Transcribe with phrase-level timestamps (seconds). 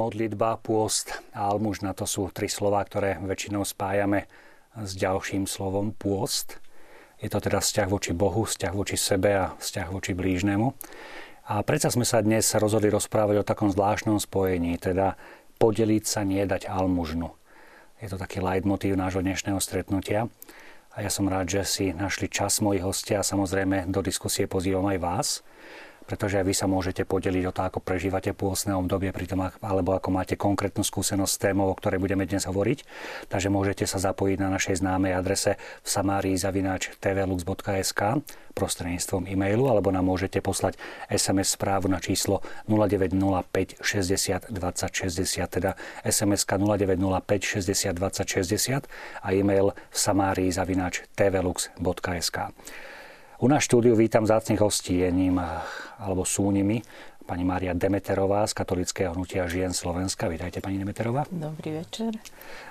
[0.00, 4.24] modlitba, pôst a almužna to sú tri slova, ktoré väčšinou spájame
[4.72, 6.56] s ďalším slovom pôst.
[7.20, 10.72] Je to teda vzťah voči Bohu, vzťah voči sebe a vzťah voči blížnemu.
[11.52, 15.20] A predsa sme sa dnes rozhodli rozprávať o takom zvláštnom spojení, teda
[15.60, 17.28] podeliť sa, nie dať almužnu.
[18.00, 20.32] Je to taký leitmotív nášho dnešného stretnutia.
[20.96, 24.88] A ja som rád, že si našli čas moji hostia a samozrejme do diskusie pozývam
[24.88, 25.28] aj vás
[26.10, 30.10] pretože aj vy sa môžete podeliť o to, ako prežívate pôstne obdobie, pritom, alebo ako
[30.10, 32.82] máte konkrétnu skúsenosť s témou, o ktorej budeme dnes hovoriť.
[33.30, 35.54] Takže môžete sa zapojiť na našej známej adrese
[35.86, 40.74] v samárii zavináč tvlux.sk prostredníctvom e-mailu, alebo nám môžete poslať
[41.06, 48.90] SMS správu na číslo 0905 60 20 60, teda SMS 0905 60 20 60
[49.22, 52.50] a e-mail v samárii zavináč tvlux.sk.
[53.40, 55.40] U nás štúdiu vítam zácných hostí, je ním,
[55.96, 56.84] alebo sú nimi,
[57.24, 60.28] pani Mária Demeterová z Katolického hnutia žien Slovenska.
[60.28, 61.24] Vítajte, pani Demeterová.
[61.32, 62.20] Dobrý večer.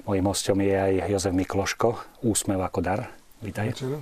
[0.05, 3.09] Mojím hostom je aj Jozef Mikloško, Úsmev ako dar.
[3.41, 3.73] Vítaj.
[3.73, 3.97] Večer.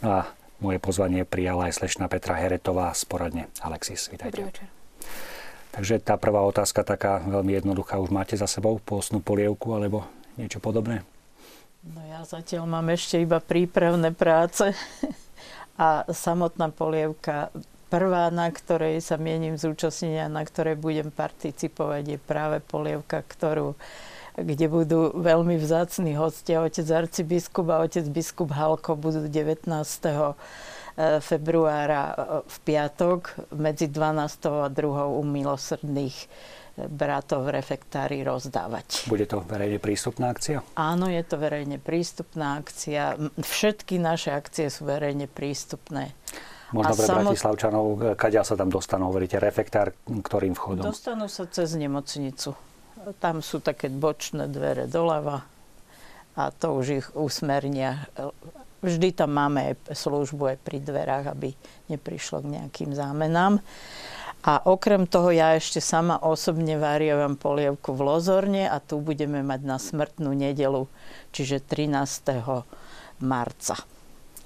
[0.00, 0.32] No a
[0.64, 4.08] moje pozvanie prijala aj slečna Petra Heretová z poradne Alexis.
[4.08, 4.40] Vítajte.
[4.40, 4.66] Dobrý večer.
[5.76, 8.00] Takže tá prvá otázka taká veľmi jednoduchá.
[8.00, 10.08] Už máte za sebou pôstnu polievku alebo
[10.40, 11.04] niečo podobné?
[11.84, 14.72] No ja zatiaľ mám ešte iba prípravné práce.
[15.78, 17.54] a samotná polievka
[17.88, 23.78] prvá, na ktorej sa mienim a na ktorej budem participovať, je práve polievka, ktorú
[24.38, 26.62] kde budú veľmi vzácni hostia.
[26.62, 30.34] Otec arcibiskup a otec biskup Halko budú 19 e,
[31.18, 32.16] februára e,
[32.46, 34.62] v piatok medzi 12.
[34.62, 35.18] a 2.
[35.18, 36.16] u milosrdných
[36.86, 39.10] bratov refektári rozdávať.
[39.10, 40.62] Bude to verejne prístupná akcia?
[40.78, 43.18] Áno, je to verejne prístupná akcia.
[43.42, 46.14] Všetky naše akcie sú verejne prístupné.
[46.70, 47.32] Možno pre samot...
[47.34, 47.84] Bratislavčanov,
[48.14, 50.84] kadia sa tam dostanú, hovoríte, refektár, ktorým vchodom?
[50.86, 52.54] Dostanú sa cez nemocnicu.
[53.18, 55.42] Tam sú také bočné dvere doľava
[56.38, 58.06] a to už ich usmernia.
[58.78, 61.50] Vždy tam máme aj službu aj pri dverách, aby
[61.90, 63.58] neprišlo k nejakým zámenám.
[64.46, 69.60] A okrem toho ja ešte sama osobne varievam polievku v Lozorne a tu budeme mať
[69.66, 70.86] na smrtnú nedelu,
[71.34, 72.54] čiže 13.
[73.18, 73.76] marca.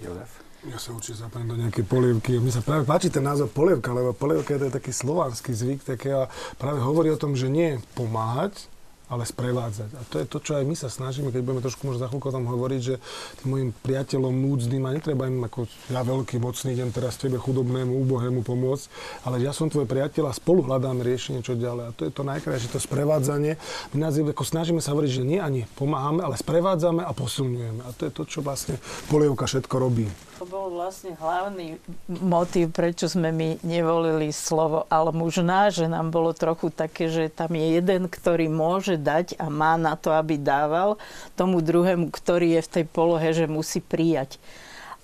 [0.01, 0.43] Jozef?
[0.63, 2.39] Ja sa určite zapájam do nejakej polievky.
[2.39, 6.07] Mne sa práve páči ten názov polievka, lebo polievka je to taký slovanský zvyk, tak
[6.07, 8.71] ja práve hovorí o tom, že nie pomáhať,
[9.13, 9.91] ale sprevádzať.
[9.93, 12.33] A to je to, čo aj my sa snažíme, keď budeme trošku možno za chvíľku
[12.33, 12.97] tam hovoriť, že
[13.45, 17.93] tým mojim priateľom núdznym, a netreba im ako ja veľký, mocný, idem teraz tebe chudobnému,
[17.93, 18.85] úbohému pomôcť,
[19.29, 21.85] ale ja som tvoj priateľ a spolu hľadáme riešenie, čo ďalej.
[21.85, 23.61] A to je to najkrajšie, to sprevádzanie.
[23.93, 27.85] My nás ako snažíme sa hovoriť, že nie ani pomáhame, ale sprevádzame a posilňujeme.
[27.85, 28.81] A to je to, čo vlastne
[29.13, 30.09] polievka všetko robí.
[30.43, 31.79] To bol vlastne hlavný
[32.11, 37.79] motív, prečo sme my nevolili slovo almužná, že nám bolo trochu také, že tam je
[37.79, 40.99] jeden, ktorý môže dať a má na to, aby dával
[41.39, 44.43] tomu druhému, ktorý je v tej polohe, že musí prijať.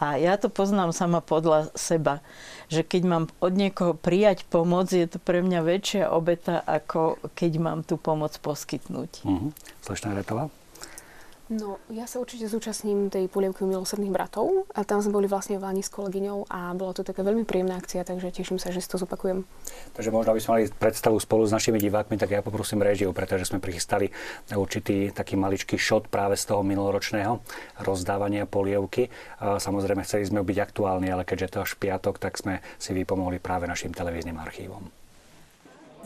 [0.03, 2.19] A ja to poznám sama podľa seba,
[2.67, 7.53] že keď mám od niekoho prijať pomoc, je to pre mňa väčšia obeta, ako keď
[7.63, 9.23] mám tú pomoc poskytnúť.
[9.23, 9.55] Uh-huh.
[9.87, 10.51] Slečná Retová?
[11.49, 14.69] No, ja sa určite zúčastním tej polievky milosrdných bratov.
[14.77, 17.81] A tam sme boli vlastne v Váni s kolegyňou a bola to taká veľmi príjemná
[17.81, 19.49] akcia, takže teším sa, že si to zopakujem.
[19.97, 23.49] Takže možno by sme mali predstavu spolu s našimi divákmi, tak ja poprosím režiu, pretože
[23.49, 24.13] sme prichystali
[24.53, 27.41] určitý taký maličký šot práve z toho minuloročného
[27.81, 29.09] rozdávania polievky.
[29.41, 33.65] Samozrejme, chceli sme byť aktuálni, ale keďže to až piatok, tak sme si vypomohli práve
[33.65, 34.98] našim televíznym archívom.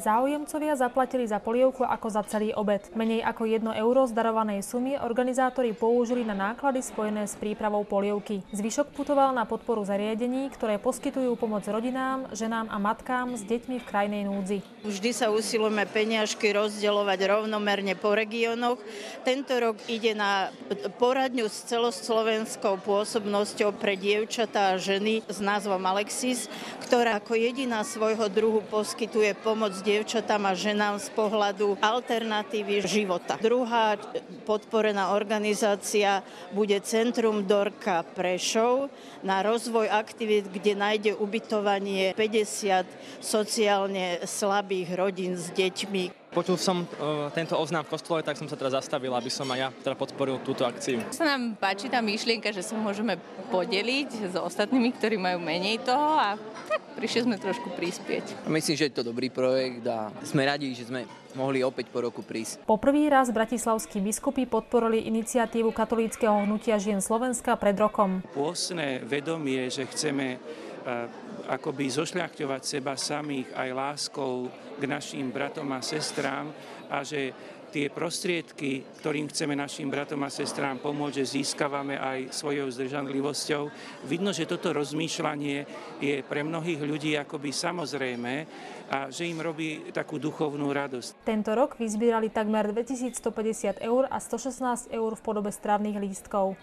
[0.02, 2.82] Záujemcovia zaplatili za polievku ako za celý obed.
[2.98, 8.42] Menej ako 1 euro z darovanej sumy organizátori použili na náklady spojené s prípravou polievky.
[8.50, 13.86] Zvyšok putoval na podporu zariadení, ktoré poskytujú pomoc rodinám, ženám a matkám s deťmi v
[13.86, 14.58] krajnej núdzi.
[14.82, 18.82] Vždy sa usilujeme peniažky rozdeľovať rovnomerne po regiónoch.
[19.22, 20.50] Tento rok ide na
[20.98, 26.50] poradňu s celoslovenskou pôsobnosťou pre dievčatá a ženy s názvom Alexis,
[26.90, 33.36] ktorá ako jediná svojho druhu poskytuje pomoc dievčatám a ženám z pohľadu alternatívy života.
[33.36, 34.00] Druhá
[34.48, 36.24] podporená organizácia
[36.56, 38.88] bude Centrum Dorka Prešov
[39.20, 42.88] na rozvoj aktivít, kde nájde ubytovanie 50
[43.20, 46.21] sociálne slabých rodín s deťmi.
[46.32, 49.58] Počul som uh, tento oznám v kostole, tak som sa teraz zastavil, aby som aj
[49.60, 51.04] ja teda podporil túto akciu.
[51.12, 53.20] Sa nám páči tá myšlienka, že sa môžeme
[53.52, 56.40] podeliť s ostatnými, ktorí majú menej toho a
[56.72, 58.48] tak prišli sme trošku prispieť.
[58.48, 61.04] Myslím, že je to dobrý projekt a sme radi, že sme
[61.36, 62.64] mohli opäť po roku prísť.
[62.64, 68.24] Po prvý raz bratislavskí biskupy podporili iniciatívu katolíckého hnutia žien Slovenska pred rokom.
[68.32, 70.40] Pôsne vedomie, že chceme
[71.48, 74.46] akoby zošľachťovať seba samých aj láskou
[74.78, 76.50] k našim bratom a sestrám
[76.90, 77.32] a že
[77.72, 83.62] tie prostriedky, ktorým chceme našim bratom a sestrám pomôcť, že získavame aj svojou zdržanlivosťou.
[84.04, 85.58] Vidno, že toto rozmýšľanie
[85.96, 88.32] je pre mnohých ľudí akoby samozrejme
[88.92, 91.24] a že im robí takú duchovnú radosť.
[91.24, 96.60] Tento rok vyzbierali takmer 2150 eur a 116 eur v podobe strávnych lístkov.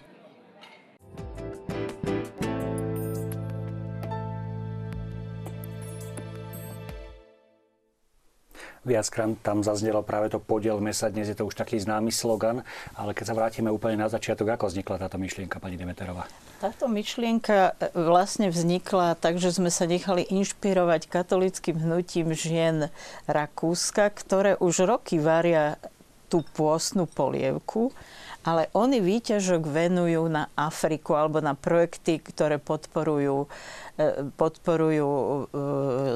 [8.80, 12.64] Viackrát tam zaznelo práve to podielme sa, dnes je to už taký známy slogan,
[12.96, 16.24] ale keď sa vrátime úplne na začiatok, ako vznikla táto myšlienka, pani Demeterová?
[16.64, 22.88] Táto myšlienka e, vlastne vznikla tak, že sme sa nechali inšpirovať katolickým hnutím žien
[23.28, 25.76] Rakúska, ktoré už roky varia
[26.32, 27.92] tú pôstnu polievku
[28.40, 33.44] ale oni výťažok venujú na Afriku alebo na projekty, ktoré podporujú,
[34.00, 35.40] e, podporujú e,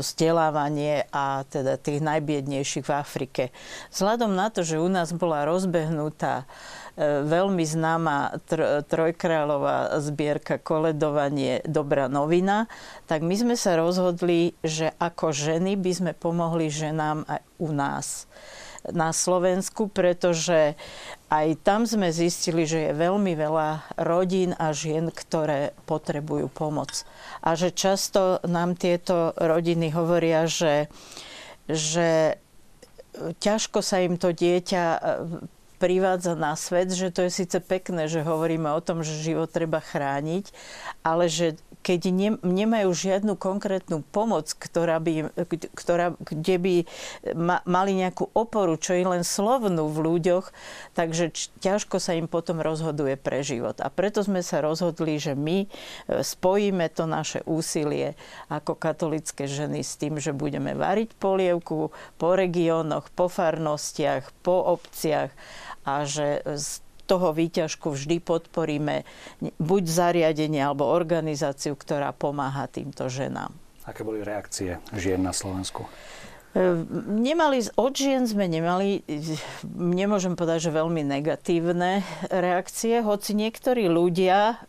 [0.00, 3.42] vzdelávanie a teda tých najbiednejších v Afrike.
[3.92, 6.48] Vzhľadom na to, že u nás bola rozbehnutá
[6.96, 8.40] e, veľmi známa
[8.88, 12.72] trojkráľová zbierka koledovanie Dobrá novina,
[13.04, 18.24] tak my sme sa rozhodli, že ako ženy by sme pomohli ženám aj u nás
[18.92, 20.76] na Slovensku, pretože
[21.32, 27.08] aj tam sme zistili, že je veľmi veľa rodín a žien, ktoré potrebujú pomoc.
[27.40, 30.92] A že často nám tieto rodiny hovoria, že,
[31.64, 32.36] že
[33.40, 34.84] ťažko sa im to dieťa
[35.84, 39.84] privádza na svet, že to je síce pekné, že hovoríme o tom, že život treba
[39.84, 40.48] chrániť,
[41.04, 45.28] ale že keď ne, nemajú žiadnu konkrétnu pomoc, ktorá by,
[45.76, 46.74] ktorá, kde by
[47.36, 50.48] ma, mali nejakú oporu, čo je len slovnú v ľuďoch,
[50.96, 53.76] takže ťažko sa im potom rozhoduje pre život.
[53.84, 55.68] A preto sme sa rozhodli, že my e,
[56.24, 58.16] spojíme to naše úsilie
[58.48, 65.28] ako katolické ženy s tým, že budeme variť polievku po regiónoch, po farnostiach, po obciach
[65.84, 69.04] a že z toho výťažku vždy podporíme
[69.60, 73.52] buď zariadenie alebo organizáciu, ktorá pomáha týmto ženám.
[73.84, 75.84] Aké boli reakcie žien na Slovensku?
[76.54, 79.02] Nemali, od žien sme nemali,
[79.74, 84.62] nemôžem povedať, že veľmi negatívne reakcie, hoci niektorí ľudia,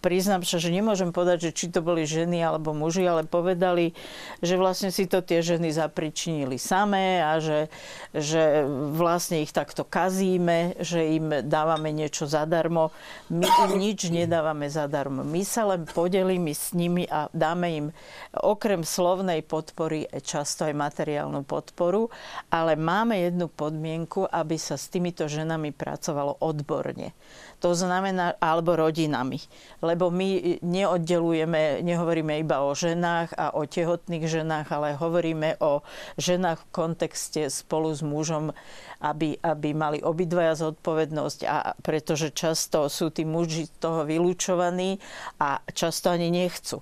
[0.00, 3.92] priznám sa, že nemôžem povedať, že či to boli ženy alebo muži, ale povedali,
[4.40, 7.68] že vlastne si to tie ženy zapričinili samé a že,
[8.16, 8.64] že
[8.96, 12.88] vlastne ich takto kazíme, že im dávame niečo zadarmo.
[13.28, 15.28] My im nič nedávame zadarmo.
[15.28, 17.86] My sa len podelíme s nimi a dáme im
[18.32, 22.14] okrem slovnej podpory často aj materiálne materiálnu podporu,
[22.46, 27.10] ale máme jednu podmienku, aby sa s týmito ženami pracovalo odborne.
[27.58, 29.42] To znamená, alebo rodinami.
[29.82, 35.82] Lebo my neoddelujeme, nehovoríme iba o ženách a o tehotných ženách, ale hovoríme o
[36.22, 38.54] ženách v kontexte spolu s mužom,
[39.02, 45.02] aby, aby mali obidvaja zodpovednosť, a pretože často sú tí muži z toho vylúčovaní
[45.42, 46.78] a často ani nechcú.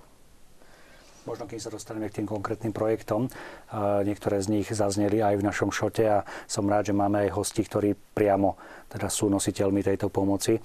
[1.21, 3.29] Možno keď sa dostaneme k tým konkrétnym projektom,
[4.01, 7.61] niektoré z nich zazneli aj v našom šote a som rád, že máme aj hosti,
[7.61, 8.57] ktorí priamo
[8.89, 10.57] teda sú nositeľmi tejto pomoci.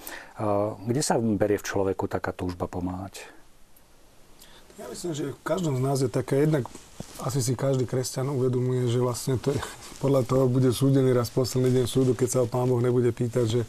[0.81, 3.29] Kde sa berie v človeku taká túžba pomáhať?
[4.77, 6.69] Ja myslím, že v každom z nás je taká jednak,
[7.25, 9.61] asi si každý kresťan uvedomuje, že vlastne to je,
[10.05, 13.45] podľa toho bude súdený raz posledný deň súdu, keď sa ho Pán Boh nebude pýtať,
[13.49, 13.61] že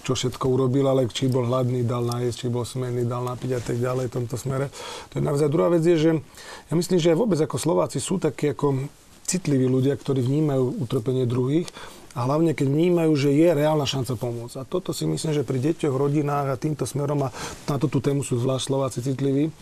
[0.00, 3.60] čo všetko urobil, ale či bol hladný, dal nájsť, či bol smerný, dal napiť a
[3.60, 4.72] tak ďalej v tomto smere.
[5.12, 6.10] To je naozaj druhá vec je, že
[6.68, 8.88] ja myslím, že aj vôbec ako Slováci sú takí ako
[9.28, 11.68] citliví ľudia, ktorí vnímajú utrpenie druhých
[12.10, 14.56] a hlavne keď vnímajú, že je reálna šanca pomôcť.
[14.58, 17.34] A toto si myslím, že pri deťoch, rodinách a týmto smerom a
[17.70, 19.54] na toto tému sú zvlášť Slováci citliví,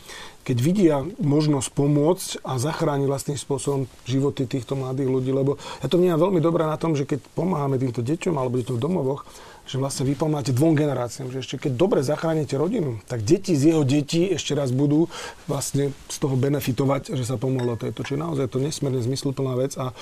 [0.48, 6.00] keď vidia možnosť pomôcť a zachrániť vlastným spôsobom životy týchto mladých ľudí, lebo ja to
[6.00, 9.28] vnímam veľmi dobré na tom, že keď pomáhame týmto deťom alebo deťom v domovoch,
[9.68, 13.76] že vlastne vy pomáhate dvom generáciám, že ešte keď dobre zachránite rodinu, tak deti z
[13.76, 15.12] jeho detí ešte raz budú
[15.44, 18.00] vlastne z toho benefitovať, že sa pomohlo tejto.
[18.00, 19.92] Čiže naozaj to nesmierne zmysluplná vec a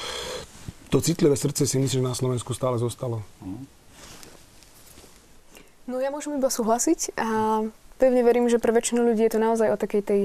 [0.96, 3.20] to citlivé srdce si myslím, že na Slovensku stále zostalo.
[5.84, 7.28] No ja môžem iba súhlasiť a
[8.00, 10.20] pevne verím, že pre väčšinu ľudí je to naozaj o takej tej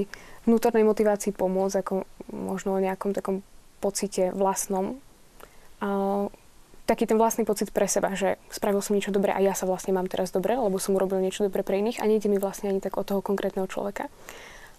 [0.48, 3.44] vnútornej motivácii pomôcť, ako možno o nejakom takom
[3.84, 4.96] pocite vlastnom.
[5.84, 6.24] A
[6.88, 9.92] taký ten vlastný pocit pre seba, že spravil som niečo dobré a ja sa vlastne
[9.92, 12.80] mám teraz dobre, lebo som urobil niečo dobré pre iných a nejde mi vlastne ani
[12.80, 14.08] tak o toho konkrétneho človeka.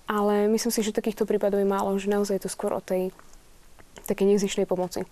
[0.09, 3.13] Ale myslím si, že takýchto prípadov je málo, že naozaj je to skôr o tej
[4.09, 5.05] takej nezišnej pomoci.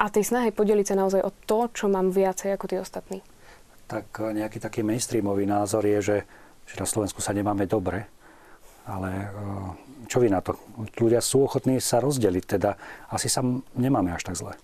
[0.00, 3.20] A tej snahe podeliť sa naozaj o to, čo mám viacej ako tí ostatní.
[3.84, 6.18] Tak e, nejaký taký mainstreamový názor je, že,
[6.64, 8.08] že na Slovensku sa nemáme dobre,
[8.88, 9.76] ale uh,
[10.08, 10.56] čo vy na to?
[10.96, 12.74] Ľudia sú ochotní sa rozdeliť, teda
[13.12, 13.44] asi sa
[13.76, 14.56] nemáme až tak zle.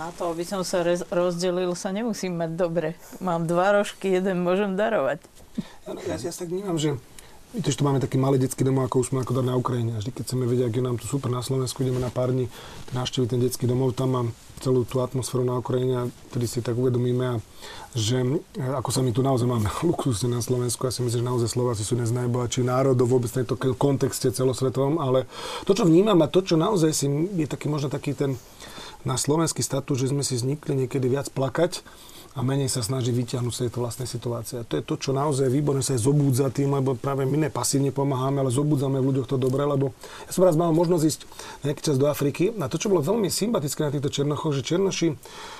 [0.00, 2.88] Na to, aby som sa rozdelil, sa nemusím mať dobre.
[3.20, 5.22] Mám dva rožky, jeden môžem darovať.
[5.86, 6.96] Ja, ja, ja tak vnímam, že
[7.56, 9.96] tiež tu máme taký malý detský domov, ako už sme ako na Ukrajine.
[9.96, 12.36] A vždy, keď chceme vedieť, ak je nám tu super na Slovensku, ideme na pár
[12.36, 12.52] dní
[12.92, 14.28] navštíviť ten detský domov, tam mám
[14.60, 17.34] celú tú atmosféru na Ukrajine a tedy si tak uvedomíme, a,
[17.94, 21.30] že e, ako sa my tu naozaj máme luxusne na Slovensku, ja si myslím, že
[21.30, 25.24] naozaj Slováci sú dnes najbohatší národov vôbec v tejto kontexte celosvetovom, ale
[25.64, 27.06] to, čo vnímam a to, čo naozaj si
[27.38, 28.36] je taký možno taký ten
[29.06, 31.86] na slovenský status, že sme si znikli niekedy viac plakať,
[32.36, 34.60] a menej sa snaží vyťahnuť z tejto vlastnej situácie.
[34.60, 37.48] A to je to, čo naozaj je výborné sa aj zobúdza tým, lebo práve my
[37.48, 39.96] nepasívne pomáhame, ale zobúdzame v ľuďoch to dobre, lebo
[40.28, 41.20] ja som raz mal možnosť ísť
[41.64, 45.16] nejaký čas do Afriky a to, čo bolo veľmi sympatické na týchto Černochoch, že Černoši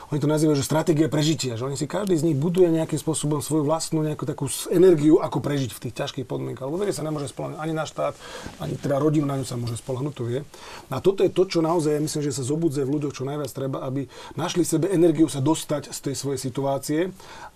[0.08, 3.44] oni to nazývajú, že stratégia prežitia, že oni si každý z nich buduje nejakým spôsobom
[3.44, 6.64] svoju vlastnú nejakú takú energiu, ako prežiť v tých ťažkých podmienkach.
[6.64, 8.16] Lebo verie sa nemôže spolahnúť ani na štát,
[8.56, 10.40] ani teda rodinu na ňu sa môže spolahnúť, to vie.
[10.88, 13.52] A toto je to, čo naozaj, ja myslím, že sa zobudze v ľuďoch čo najviac
[13.52, 17.00] treba, aby našli sebe energiu sa dostať z tej svojej situácie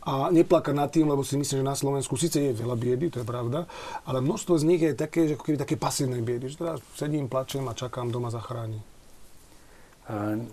[0.05, 3.25] a neplakať nad tým, lebo si myslím, že na Slovensku síce je veľa biedy, to
[3.25, 3.65] je pravda,
[4.05, 7.33] ale množstvo z nich je také, že ako keby také pasívne biedy, že teraz sedím,
[7.33, 8.92] plačem a čakám doma zachráni.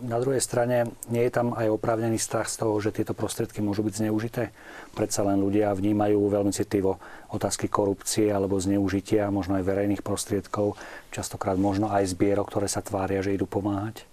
[0.05, 3.81] Na druhej strane, nie je tam aj oprávnený strach z toho, že tieto prostriedky môžu
[3.81, 4.53] byť zneužité?
[4.93, 7.01] Predsa len ľudia vnímajú veľmi citlivo
[7.33, 10.77] otázky korupcie alebo zneužitia, možno aj verejných prostriedkov,
[11.09, 14.05] častokrát možno aj zbierok, ktoré sa tvária, že idú pomáhať?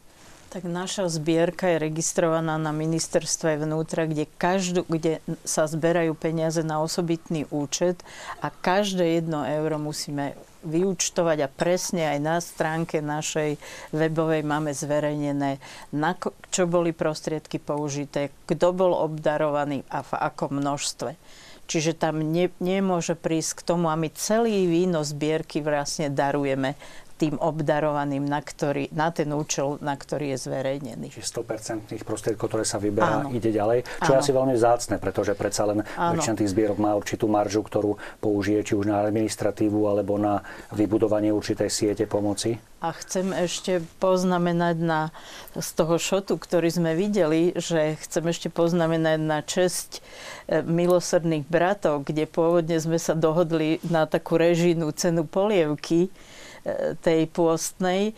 [0.56, 6.80] Tak naša zbierka je registrovaná na ministerstve vnútra, kde, každú, kde sa zberajú peniaze na
[6.80, 8.00] osobitný účet
[8.40, 10.32] a každé jedno euro musíme
[10.66, 13.56] vyúčtovať a presne aj na stránke našej
[13.94, 15.62] webovej máme zverejnené,
[15.94, 16.12] na
[16.50, 21.14] čo boli prostriedky použité, kto bol obdarovaný a v akom množstve.
[21.66, 26.78] Čiže tam ne, nemôže prísť k tomu a my celý výnos zbierky vlastne darujeme
[27.16, 31.08] tým obdarovaným, na, ktorý, na ten účel, na ktorý je zverejnený.
[31.08, 33.32] Čiže 100% prostriedkov, ktoré sa vyberá, Áno.
[33.32, 34.14] ide ďalej, čo Áno.
[34.14, 36.20] je asi veľmi vzácne, pretože predsa len Áno.
[36.20, 40.44] väčšina tých zbierok má určitú maržu, ktorú použije či už na administratívu alebo na
[40.76, 42.60] vybudovanie určitej siete pomoci.
[42.84, 45.00] A chcem ešte poznamenať na,
[45.56, 52.04] z toho šotu, ktorý sme videli, že chcem ešte poznamenať na česť e, milosrdných bratov,
[52.04, 56.12] kde pôvodne sme sa dohodli na takú režijnú cenu polievky,
[57.00, 58.16] tej pôstnej,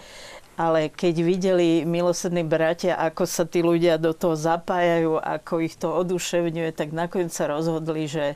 [0.59, 5.95] ale keď videli milosrdní bratia, ako sa tí ľudia do toho zapájajú, ako ich to
[5.95, 8.35] oduševňuje, tak nakoniec sa rozhodli, že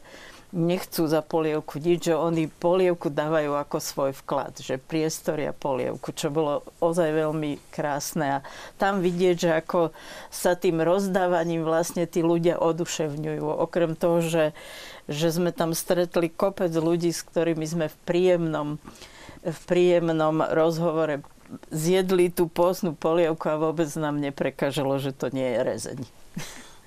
[0.52, 6.28] nechcú za polievku nič, že oni polievku dávajú ako svoj vklad, že priestoria polievku, čo
[6.28, 8.38] bolo ozaj veľmi krásne.
[8.38, 8.45] A
[8.76, 9.97] tam vidieť, že ako
[10.28, 13.45] sa tým rozdávaním vlastne tí ľudia oduševňujú.
[13.49, 14.45] Okrem toho, že,
[15.09, 18.76] že sme tam stretli kopec ľudí, s ktorými sme v príjemnom
[19.43, 21.27] v príjemnom rozhovore
[21.69, 25.99] zjedli tú postnú polievku a vôbec nám neprekažalo, že to nie je rezeň.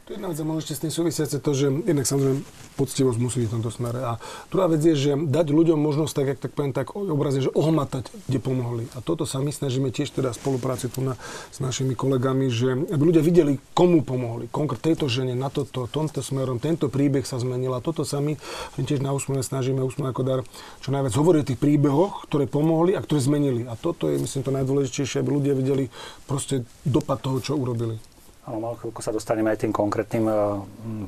[0.06, 2.46] To je jedna vec, možno ešte s tým súvisiace to, že jednak samozrejme
[2.78, 4.06] poctivosť musí byť v tomto smere.
[4.06, 4.22] A
[4.54, 8.14] druhá vec je, že dať ľuďom možnosť, tak, jak tak poviem, tak obrazne, že ohmatať,
[8.30, 8.86] kde pomohli.
[8.94, 11.18] A toto sa my snažíme tiež teda spolupráci tu na,
[11.50, 14.46] s našimi kolegami, že aby ľudia videli, komu pomohli.
[14.54, 17.74] Konkrétne tejto žene, na toto, tomto smerom, tento príbeh sa zmenil.
[17.74, 18.38] A toto sa my
[18.78, 20.40] tiež na úsmeve snažíme, úsmeve ako dar,
[20.86, 23.66] čo najviac hovoriť o tých príbehoch, ktoré pomohli a ktoré zmenili.
[23.66, 25.90] A toto je, myslím, to najdôležitejšie, aby ľudia videli
[26.30, 27.98] proste dopad toho, čo urobili.
[28.46, 30.38] Áno, mal chvíľku sa dostaneme aj tým konkrétnym eh,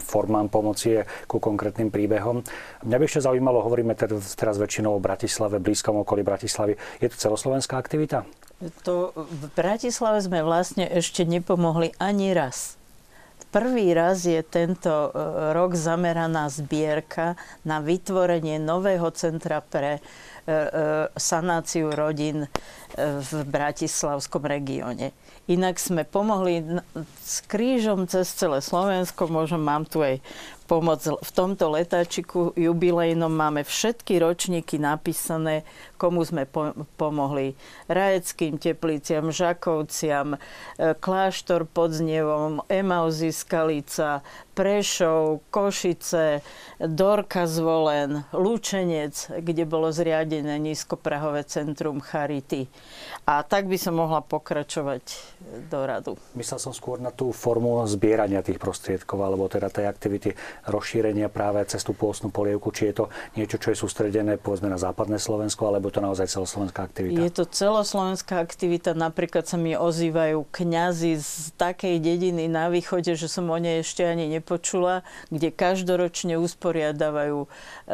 [0.01, 2.41] formám pomoci, ku konkrétnym príbehom.
[2.81, 6.73] Mňa by ešte zaujímalo, hovoríme teraz väčšinou o Bratislave, blízkom okolí Bratislavy.
[6.97, 8.25] Je to celoslovenská aktivita?
[8.89, 12.73] To v Bratislave sme vlastne ešte nepomohli ani raz.
[13.53, 20.01] Prvý raz je tento eh, rok zameraná zbierka na vytvorenie nového centra pre
[21.19, 22.47] sanáciu rodín
[22.97, 25.11] v Bratislavskom regióne.
[25.47, 26.59] Inak sme pomohli
[27.23, 29.31] s krížom cez celé Slovensko.
[29.31, 30.19] Možno mám tu aj
[30.67, 30.99] pomoc.
[31.07, 35.63] V tomto letáčiku jubilejnom máme všetky ročníky napísané,
[35.95, 37.55] komu sme po- pomohli.
[37.87, 40.39] Rajeckým tepliciam, Žakovciam, e,
[40.99, 44.19] Kláštor pod Znievom, Emauzy Skalica,
[44.57, 46.41] Prešov, Košice,
[46.81, 52.65] Dorka Zvolen, Lučenec, kde bolo zriadené nízkoprahové centrum Charity.
[53.29, 55.03] A tak by som mohla pokračovať
[55.69, 56.17] do radu.
[56.33, 60.33] Myslel som skôr na tú formu zbierania tých prostriedkov, alebo teda tej aktivity.
[60.65, 63.05] rozšírenia práve cez tú pôstnu polievku, či je to
[63.37, 67.21] niečo, čo je sústredené povedzme na západné Slovensko, alebo je to naozaj celoslovenská aktivita?
[67.21, 73.29] Je to celoslovenská aktivita, napríklad sa mi ozývajú kňazi z takej dediny na východe, že
[73.29, 77.47] som o nej ešte ani nepočula, kde každoročne usporiadavajú e,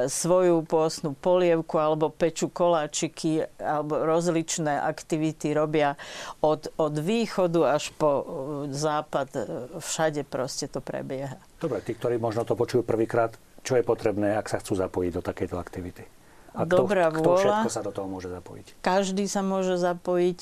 [0.06, 5.98] svoju pôstnu polievku alebo peču koláčiky alebo rozličné aktivity robia
[6.46, 8.24] od, od východu až po e,
[8.70, 9.28] západ.
[9.34, 9.42] E,
[9.82, 11.42] všade proste to prebieha.
[11.58, 13.34] Dobre, tí, ktorí možno to počujú prvýkrát,
[13.66, 16.06] čo je potrebné, ak sa chcú zapojiť do takejto aktivity?
[16.54, 17.66] A kto, Dobrá kto vôľa.
[17.66, 18.66] všetko sa do toho môže zapojiť?
[18.86, 20.40] Každý sa môže zapojiť.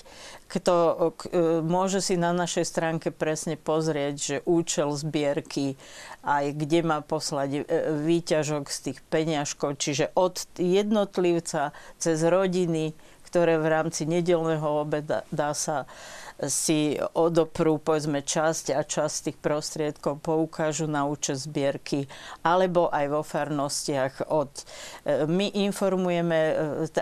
[0.51, 0.74] Kto
[1.15, 5.80] k, e, môže si na našej stránke presne pozrieť, že účel zbierky,
[6.27, 7.60] aj kde má poslať e,
[8.03, 12.91] výťažok z tých peňažkov, čiže od jednotlivca cez rodiny,
[13.32, 15.88] ktoré v rámci nedelného obeda dá sa
[16.50, 22.10] si odoprú povedzme časť a časť tých prostriedkov poukážu na účet zbierky
[22.41, 24.50] alebo aj vo farnostiach od...
[25.05, 26.53] e, My informujeme e,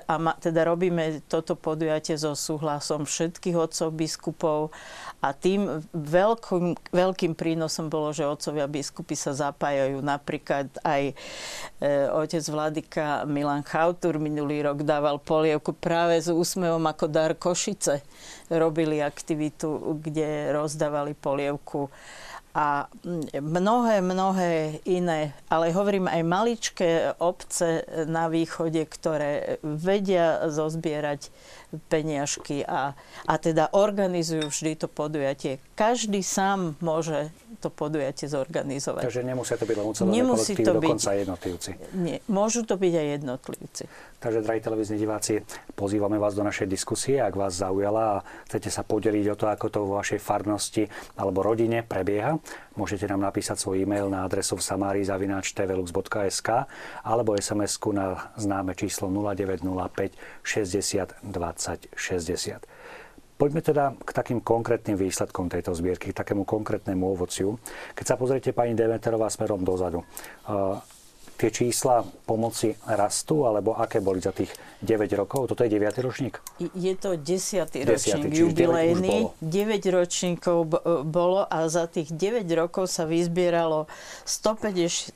[0.09, 4.59] a teda robíme toto podujatie so súhlasom všetkých otcov biskupov
[5.23, 9.99] a tým veľkým, veľkým prínosom bolo, že otcovia biskupy sa zapájajú.
[10.03, 11.13] Napríklad aj e,
[12.11, 18.03] otec Vladyka Milan Chautur minulý rok dával polievku práve s úsmevom ako dar Košice
[18.49, 21.89] robili aktivitu, kde rozdávali polievku.
[22.49, 22.89] A
[23.37, 26.89] mnohé, mnohé iné, ale hovorím aj maličké
[27.21, 31.29] obce na východe, ktoré vedia zozbierať
[31.89, 32.97] peniažky a,
[33.29, 35.61] a teda organizujú vždy to podujatie.
[35.77, 37.29] Každý sám môže
[37.61, 39.03] to podujatie zorganizovať.
[39.05, 41.69] Takže nemusia to byť len ucelené Nemusí kolektívy, to byť- dokonca jednotlivci.
[41.93, 43.83] Nie, môžu to byť aj jednotlivci.
[44.19, 45.43] Takže, drahí televízni diváci,
[45.79, 49.65] pozývame vás do našej diskusie, ak vás zaujala a chcete sa podeliť o to, ako
[49.71, 50.83] to vo vašej farnosti
[51.15, 52.35] alebo rodine prebieha.
[52.75, 56.49] Môžete nám napísať svoj e-mail na adresu v samári.tvlux.sk
[57.03, 62.63] alebo SMS-ku na známe číslo 0905 60 20 60.
[63.39, 67.55] Poďme teda k takým konkrétnym výsledkom tejto zbierky, k takému konkrétnemu ovociu.
[67.95, 70.75] Keď sa pozriete, pani Demeterová, smerom dozadu, uh,
[71.39, 74.51] tie čísla pomoci rastú, alebo aké boli za tých
[74.83, 75.47] 9 rokov?
[75.47, 76.03] Toto je 9.
[76.03, 76.35] ročník?
[76.59, 79.31] Je to desiatý Desiatý, ročník, čiže jubilejný.
[79.39, 83.87] deväť už 9 ročníkov b- bolo a za tých 9 rokov sa vyzbieralo
[84.27, 85.15] 156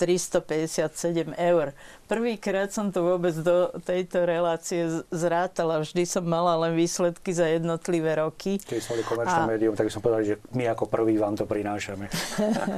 [0.00, 1.76] 357 eur.
[2.10, 4.82] Prvýkrát som to vôbec do tejto relácie
[5.14, 5.78] zrátala.
[5.78, 8.58] Vždy som mala len výsledky za jednotlivé roky.
[8.58, 11.46] Keď sme boli komerčné A- médium, tak som povedal, že my ako prvý vám to
[11.46, 12.10] prinášame.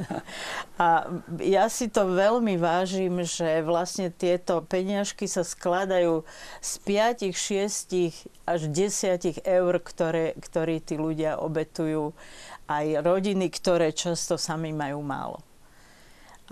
[0.85, 1.09] A
[1.41, 6.21] ja si to veľmi vážim, že vlastne tieto peniažky sa skladajú
[6.61, 12.13] z 5, 6 až 10 eur, ktoré, ktorí tí ľudia obetujú
[12.69, 15.41] aj rodiny, ktoré často sami majú málo.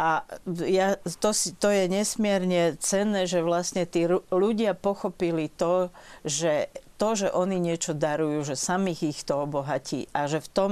[0.02, 0.26] A
[0.66, 1.30] ja, to,
[1.62, 5.94] to je nesmierne cenné, že vlastne tí ľudia pochopili to,
[6.26, 10.72] že to, že oni niečo darujú, že samých ich to obohatí a že v tom,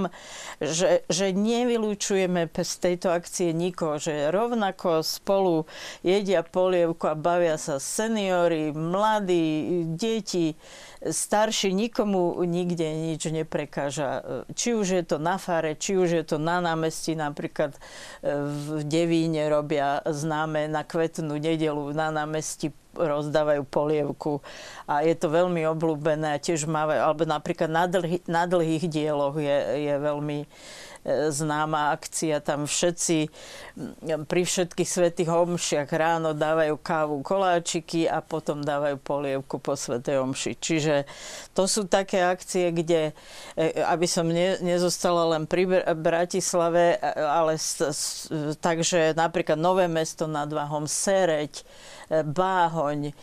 [0.61, 5.65] že, že nevylúčujeme pe- z tejto akcie nikoho, že rovnako spolu
[6.05, 10.53] jedia polievku a bavia sa seniory, mladí, deti,
[11.01, 14.21] starší, nikomu nikde nič neprekáža.
[14.53, 17.79] Či už je to na fare, či už je to na námestí, napríklad e,
[18.45, 24.43] v Devíne robia známe na kvetnú nedelu na námestí rozdávajú polievku
[24.83, 29.87] a je to veľmi obľúbené tiež má, alebo napríklad na, dlhý, na dlhých dieloch je,
[29.87, 30.43] je veľmi
[31.07, 32.43] známa akcia.
[32.43, 33.17] Tam všetci
[34.27, 40.51] pri všetkých svetých omšiach ráno dávajú kávu, koláčiky a potom dávajú polievku po svetej omši.
[40.59, 40.95] Čiže
[41.55, 43.15] to sú také akcie, kde,
[43.55, 47.55] e, aby som ne, nezostala len pri Br- Bratislave, e, ale
[48.59, 51.63] takže napríklad Nové mesto nad Váhom, Sereď,
[52.11, 53.15] e, Báhoň,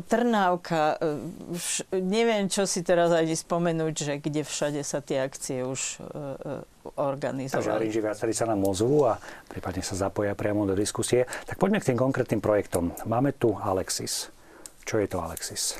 [0.00, 1.18] Trnávka, e,
[1.52, 6.00] vš- neviem, čo si teraz ani spomenúť, že kde všade sa tie akcie už e,
[6.00, 7.86] e, Takže organizovali.
[7.86, 11.28] Arinži viacerí sa nám ozvú a prípadne sa zapoja priamo do diskusie.
[11.44, 12.96] Tak poďme k tým konkrétnym projektom.
[13.04, 14.32] Máme tu Alexis.
[14.82, 15.78] Čo je to Alexis?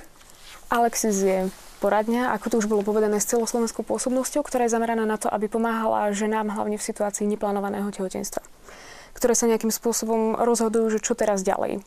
[0.73, 1.39] Alexis je
[1.83, 5.51] poradňa, ako to už bolo povedané, s celoslovenskou pôsobnosťou, ktorá je zameraná na to, aby
[5.51, 8.41] pomáhala ženám hlavne v situácii neplánovaného tehotenstva,
[9.19, 11.83] ktoré sa nejakým spôsobom rozhodujú, že čo teraz ďalej.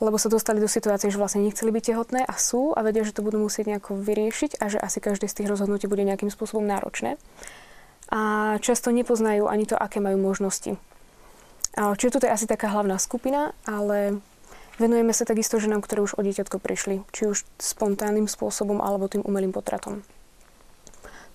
[0.00, 3.12] Lebo sa dostali do situácie, že vlastne nechceli byť tehotné a sú a vedia, že
[3.12, 6.64] to budú musieť nejako vyriešiť a že asi každé z tých rozhodnutí bude nejakým spôsobom
[6.64, 7.20] náročné.
[8.08, 10.80] A často nepoznajú ani to, aké majú možnosti.
[11.76, 14.18] Čiže toto je asi taká hlavná skupina, ale
[14.80, 19.22] venujeme sa takisto ženám, ktoré už o dieťatko prišli, či už spontánnym spôsobom alebo tým
[19.22, 20.02] umelým potratom.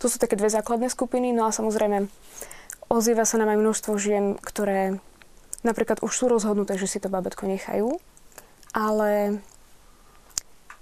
[0.03, 2.11] To sú také dve základné skupiny, no a samozrejme
[2.91, 4.99] ozýva sa nám aj množstvo žien, ktoré
[5.63, 7.95] napríklad už sú rozhodnuté, že si to babetko nechajú,
[8.75, 9.39] ale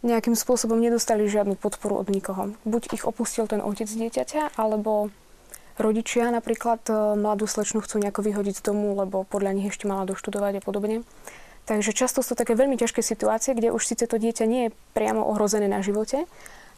[0.03, 2.57] nejakým spôsobom nedostali žiadnu podporu od nikoho.
[2.65, 5.13] Buď ich opustil ten otec dieťaťa, alebo
[5.79, 10.03] rodičia napríklad e, mladú slečnu chcú nejako vyhodiť z domu, lebo podľa nich ešte mala
[10.03, 11.07] doštudovať a podobne.
[11.63, 15.23] Takže často sú také veľmi ťažké situácie, kde už síce to dieťa nie je priamo
[15.23, 16.27] ohrozené na živote,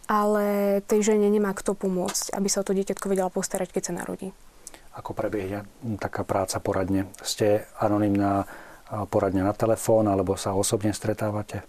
[0.05, 3.93] ale tej žene nemá kto pomôcť, aby sa o to dieťatko vedela postarať, keď sa
[3.97, 4.29] narodí.
[4.93, 5.65] Ako prebiehne
[5.97, 7.09] taká práca poradne?
[7.25, 8.45] Ste anonimná
[8.89, 11.65] poradňa na telefón alebo sa osobne stretávate?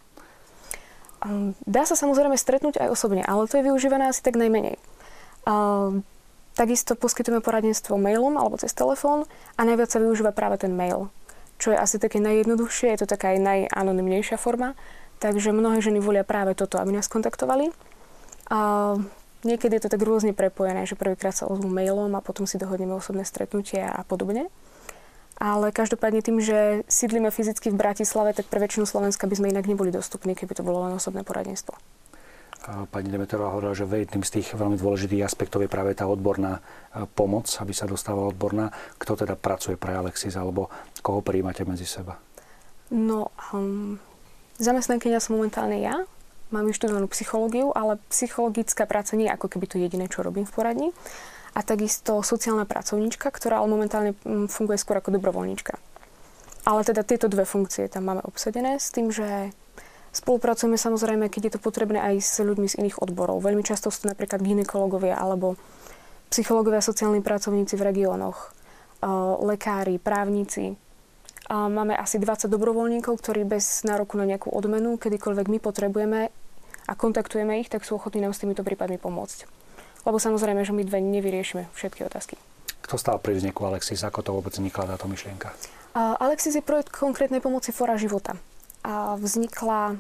[1.65, 4.77] Dá sa samozrejme stretnúť aj osobne, ale to je využívané asi tak najmenej.
[6.57, 11.13] Takisto poskytujeme poradenstvo mailom alebo cez telefón a najviac sa využíva práve ten mail,
[11.61, 14.73] čo je asi také najjednoduchšie, je to taká aj najanonymnejšia forma,
[15.21, 17.73] takže mnohé ženy volia práve toto, aby nás kontaktovali.
[18.49, 18.95] A
[19.45, 22.97] niekedy je to tak rôzne prepojené, že prvýkrát sa ozvú mailom a potom si dohodneme
[22.97, 24.49] osobné stretnutia a podobne.
[25.37, 29.69] Ale každopádne tým, že sídlime fyzicky v Bratislave, tak pre väčšinu Slovenska by sme inak
[29.69, 31.77] neboli dostupní, keby to bolo len osobné poradenstvo.
[32.67, 37.07] Pani Demeterová hovorila, že jedným z tých veľmi dôležitých aspektov je práve tá odborná e,
[37.15, 38.75] pomoc, aby sa dostávala odborná.
[38.99, 40.67] Kto teda pracuje pre Alexis, alebo
[40.99, 42.19] koho prijímate medzi seba?
[42.91, 44.03] No, um,
[44.59, 45.95] zamestnankyňa som momentálne ja.
[46.51, 50.55] Mám vyštudovanú psychológiu, ale psychologická práca nie je ako keby to jediné, čo robím v
[50.55, 50.91] poradni
[51.57, 55.81] a takisto sociálna pracovníčka, ktorá ale momentálne mm, funguje skôr ako dobrovoľníčka.
[56.69, 59.57] Ale teda tieto dve funkcie tam máme obsadené s tým, že
[60.13, 63.41] spolupracujeme samozrejme, keď je to potrebné aj s ľuďmi z iných odborov.
[63.41, 65.57] Veľmi často sú to napríklad ginekológovia alebo
[66.29, 68.53] psychológovia, sociálni pracovníci v regiónoch,
[69.47, 70.75] lekári, právnici.
[71.47, 76.21] Máme asi 20 dobrovoľníkov, ktorí bez nároku na nejakú odmenu, kedykoľvek my potrebujeme
[76.91, 79.56] a kontaktujeme ich, tak sú ochotní nám s týmito prípadmi pomôcť
[80.07, 82.39] lebo samozrejme, že my dve nevyriešime všetky otázky.
[82.87, 84.07] Kto stál pri vzniku Alexis?
[84.07, 85.51] Ako to vôbec vznikla táto myšlienka?
[85.91, 88.39] Uh, Alexis je projekt konkrétnej pomoci Fora života.
[88.87, 89.99] A vznikla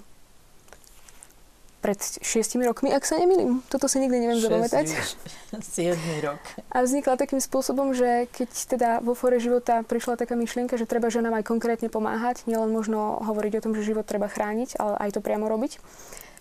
[1.82, 3.62] pred šiestimi rokmi, ak sa nemýlim.
[3.66, 4.86] Toto si nikdy neviem zapamätať.
[5.74, 6.38] Siedmy rok.
[6.70, 11.10] A vznikla takým spôsobom, že keď teda vo Fore života prišla taká myšlienka, že treba
[11.10, 15.18] ženám aj konkrétne pomáhať, nielen možno hovoriť o tom, že život treba chrániť, ale aj
[15.18, 15.78] to priamo robiť,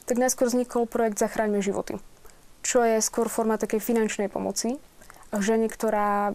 [0.10, 2.02] tak najskôr vznikol projekt Zachráňme životy
[2.66, 4.82] čo je skôr forma takej finančnej pomoci
[5.38, 6.34] žene, ktorá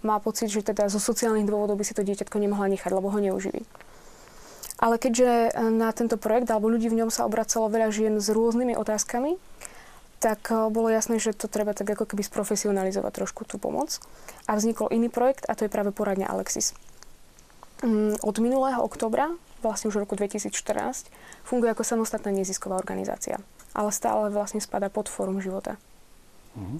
[0.00, 3.18] má pocit, že teda zo sociálnych dôvodov by si to dieťatko nemohla nechať, lebo ho
[3.20, 3.66] neuživí.
[4.80, 8.80] Ale keďže na tento projekt alebo ľudí v ňom sa obracalo veľa žien s rôznymi
[8.80, 9.36] otázkami,
[10.24, 14.00] tak eh, bolo jasné, že to treba tak ako keby sprofesionalizovať trošku tú pomoc.
[14.48, 16.72] A vznikol iný projekt a to je práve poradňa Alexis.
[17.84, 21.12] Mm, od minulého oktobra, vlastne už v roku 2014,
[21.44, 23.40] funguje ako samostatná nezisková organizácia
[23.74, 25.78] ale stále vlastne spada pod fórum života.
[26.58, 26.78] Uh-huh.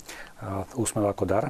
[0.75, 1.45] Úsmev ako dar,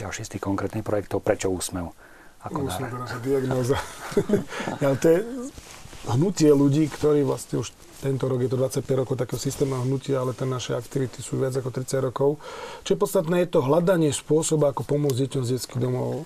[0.00, 1.20] ďalší z tých konkrétnych projektov.
[1.20, 1.92] Prečo úsmev
[2.40, 3.04] ako úsmev dar?
[3.04, 3.76] Úsmev diagnóza.
[4.82, 5.18] ja, to je
[6.08, 10.30] hnutie ľudí, ktorí vlastne už tento rok je to 25 rokov takého systému hnutia, ale
[10.30, 12.38] ten naše aktivity sú viac ako 30 rokov.
[12.86, 16.22] Čo je podstatné, je to hľadanie spôsoba, ako pomôcť deťom z detských domov.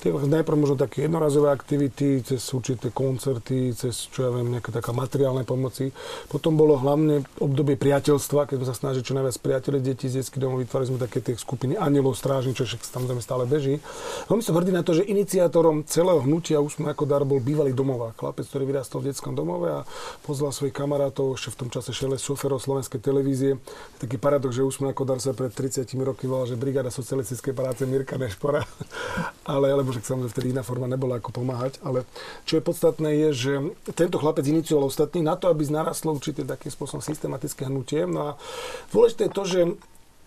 [0.00, 4.68] To je najprv možno také jednorazové aktivity, cez určité koncerty, cez čo ja viem, nejaké
[4.68, 5.88] taká materiálne pomoci.
[6.28, 10.44] Potom bolo hlavne obdobie priateľstva, keď sme sa snažili čo najviac priateľe detí z detských
[10.44, 13.80] domov, vytvárali sme také tie skupiny anielov, strážničov, však samozrejme stále beží.
[14.28, 18.12] Veľmi som hrdý na to, že iniciátorom celého hnutia Úsme ako dar bol bývalý domová,
[18.16, 19.80] chlapec, ktorý vyrastol v detskom domove a
[20.24, 23.62] pozval svojich kamarátov to ešte v tom čase šele šoferov slovenskej televízie.
[24.02, 27.54] Taký paradox, že už sme ako dar sa pred 30 roky volal, že Brigáda socialistickej
[27.54, 28.66] práce Mirka Nešpora.
[29.54, 31.78] ale, alebo však samozrejme vtedy iná forma nebola ako pomáhať.
[31.86, 32.02] Ale
[32.42, 33.52] čo je podstatné je, že
[33.94, 38.10] tento chlapec inicioval ostatní na to, aby narastlo určite takým spôsobom systematické hnutie.
[38.10, 38.42] No a
[38.90, 39.60] dôležité je to, že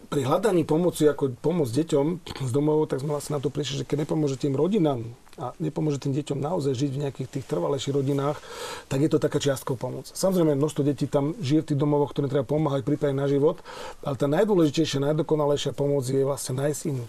[0.07, 3.87] pri hľadaní pomoci, ako pomoc deťom z domov, tak sme vlastne na to prišli, že
[3.87, 5.03] keď nepomôžete tým rodinám
[5.37, 8.41] a nepomôže tým deťom naozaj žiť v nejakých tých trvalejších rodinách,
[8.89, 10.09] tak je to taká čiastkou pomoc.
[10.09, 13.61] Samozrejme, množstvo detí tam žije v tých domovoch, ktoré treba pomáhať, pripraviť na život,
[14.01, 17.05] ale tá najdôležitejšia, najdokonalejšia pomoc je vlastne nájsť im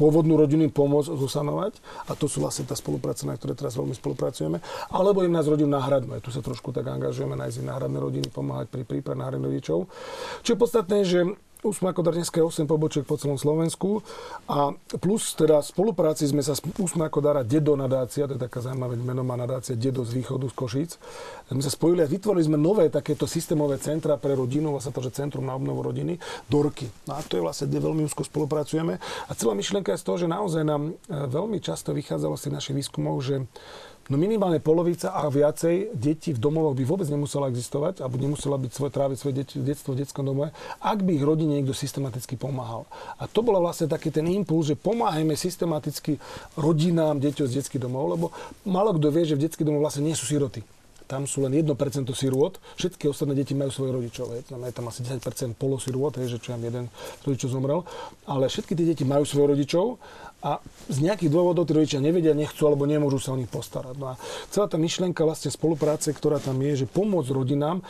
[0.00, 4.58] pôvodnú rodinu pomoc zosanovať a to sú vlastne tá spolupráca, na ktorej teraz veľmi spolupracujeme,
[4.90, 6.18] alebo im nás rodinu náhradnú.
[6.18, 9.86] Tu sa trošku tak angažujeme, nájsť im náhradné rodiny, pomáhať pri príprave náhradných rodičov.
[10.42, 11.20] Čo je podstatné, že
[11.62, 14.02] už sme ako dneska 8 pobočiek po celom Slovensku
[14.50, 18.58] a plus teda spolupráci sme sa už sme ako dara Dedo nadácia, to je taká
[18.58, 20.90] zaujímavá meno má nadácia Dedo z východu, z Košíc.
[21.54, 25.14] My sa spojili a vytvorili sme nové takéto systémové centra pre rodinu, vlastne to, že
[25.14, 26.18] Centrum na obnovu rodiny,
[26.50, 26.90] Dorky.
[27.06, 28.98] No a to je vlastne, kde veľmi úzko spolupracujeme.
[29.28, 30.92] A celá myšlienka je z toho, že naozaj nám e,
[31.30, 33.46] veľmi často vychádzalo z našich výskumov, že
[34.10, 38.70] no minimálne polovica a viacej detí v domovoch by vôbec nemusela existovať, alebo nemusela byť
[38.74, 40.50] svoje, tráviť svoje deti, detstvo v detskom domove,
[40.82, 42.88] ak by ich rodine niekto systematicky pomáhal.
[43.20, 46.18] A to bol vlastne taký ten impuls, že pomáhajme systematicky
[46.58, 48.26] rodinám deťov z detských domov, lebo
[48.66, 50.66] málo kto vie, že v detských domoch vlastne nie sú siroty
[51.12, 51.68] tam sú len 1%
[52.16, 54.32] sirôt, všetky ostatné deti majú svojich rodičov.
[54.32, 56.88] Je tam, je tam asi 10% polosirôt, že čo jeden
[57.28, 57.84] rodičov zomrel,
[58.24, 60.00] ale všetky tie deti majú svojich rodičov
[60.42, 60.58] a
[60.90, 63.94] z nejakých dôvodov tí rodičia nevedia, nechcú alebo nemôžu sa o nich postarať.
[63.94, 64.14] No a
[64.50, 67.86] celá tá myšlienka vlastne spolupráce, ktorá tam je, že pomôcť rodinám,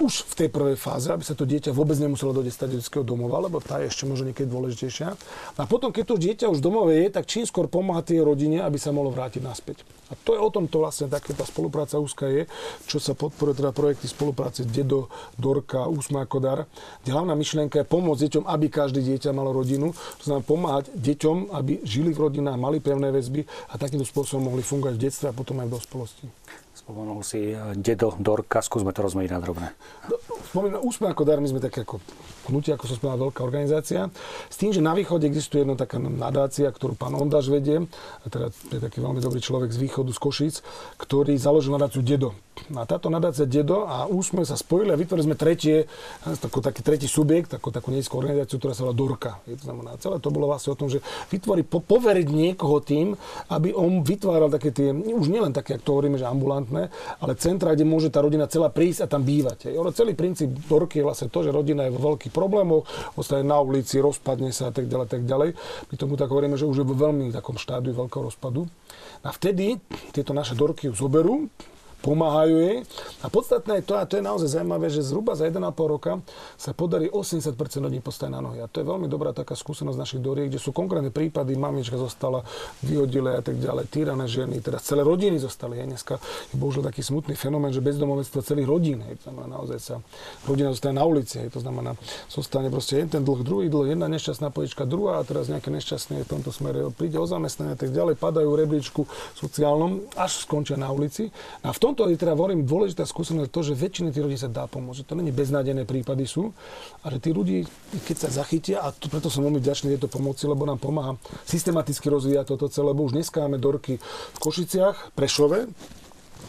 [0.00, 3.40] už v tej prvej fáze, aby sa to dieťa vôbec nemuselo dojsť do detského domova,
[3.40, 5.08] lebo tá je ešte možno niekedy dôležitejšia.
[5.56, 8.76] A potom, keď to dieťa už domove je, tak čím skôr pomáha tej rodine, aby
[8.76, 9.82] sa mohlo vrátiť naspäť.
[10.06, 12.46] A to je o tom, to vlastne také tá spolupráca úzka je,
[12.86, 16.70] čo sa podporuje teda projekty spolupráce Dedo, Dorka, Úsma Kodar,
[17.02, 19.90] hlavná myšlienka je pomôcť deťom, aby každé dieťa malo rodinu.
[19.92, 24.62] To znamená pomáhať deťom, aby žili v rodinách, mali pevné väzby a takýmto spôsobom mohli
[24.62, 26.26] fungovať v detstve a potom aj v dospelosti.
[26.86, 29.74] Spomenul si eh, dedo Dorka, skúsme to rozmeniť na drobné.
[30.06, 31.98] No, spomínam, Úsmev ako dar, my sme také ako
[32.50, 34.10] hnutie, ako som spomínal, veľká organizácia.
[34.50, 37.84] S tým, že na východe existuje jedna taká nadácia, ktorú pán Ondaš vedie,
[38.22, 40.54] a teda je taký veľmi dobrý človek z východu, z Košic,
[41.00, 42.32] ktorý založil nadáciu Dedo.
[42.72, 45.84] A táto nadácia Dedo a Úsmev sa spojili a vytvorili sme tretie,
[46.40, 49.44] tako, taký tretí subjekt, takú, takú nízku organizáciu, ktorá sa volá Dorka.
[49.44, 53.12] Je to znamená, celé to bolo vlastne o tom, že vytvorí, po, poveriť niekoho tým,
[53.52, 56.88] aby on vytváral také tie, už nielen také, ako to hovoríme, že ambulantné,
[57.20, 59.76] ale centra, kde môže tá rodina celá prísť a tam bývať.
[59.92, 62.84] Celý princíp Dorky je vlastne to, že rodina je vo veľkých problémoch,
[63.16, 65.56] ostane na ulici, rozpadne sa a tak ďalej, tak ďalej.
[65.88, 68.68] My tomu tak hovoríme, že už je vo veľmi takom štádiu veľkého rozpadu.
[69.24, 69.80] A vtedy
[70.12, 71.48] tieto naše dorky ju zoberú,
[72.06, 72.76] pomáhajú jej.
[73.20, 75.58] A podstatné je to, a to je naozaj zaujímavé, že zhruba za 1,5
[75.90, 76.22] roka
[76.54, 78.62] sa podarí 80% ľudí postaviť na nohy.
[78.62, 82.46] A to je veľmi dobrá taká skúsenosť našich doriek, kde sú konkrétne prípady, mamička zostala
[82.86, 85.82] vyhodile a tak ďalej, týrané ženy, teda celé rodiny zostali.
[85.82, 85.98] Hej.
[85.98, 86.14] Dneska
[86.54, 89.18] je bohužiaľ taký smutný fenomén, že bezdomovectvo celých rodín, hej.
[89.18, 89.94] to znamená naozaj sa
[90.46, 91.50] rodina zostane na ulici, hej.
[91.50, 91.98] to znamená,
[92.30, 96.22] zostane proste jeden ten dlh, druhý dlh, jedna nešťastná pojička, druhá a teraz nejaké nešťastné
[96.22, 101.32] v tomto smere príde o zamestnanie tak ďalej, padajú rebríčku sociálnom, až skončia na ulici.
[101.64, 104.68] A v tomto je teda hovorím dôležitá skúsenosť to, že väčšine tých ľudí sa dá
[104.68, 105.00] pomôcť.
[105.00, 106.52] Že to není beznádené prípady sú.
[107.00, 107.64] A že tí ľudí,
[108.04, 111.16] keď sa zachytia, a to, preto som veľmi vďačný tejto pomoci, lebo nám pomáha
[111.48, 113.96] systematicky rozvíjať toto celé, lebo už dneska máme dorky
[114.36, 115.72] v Košiciach, Prešove,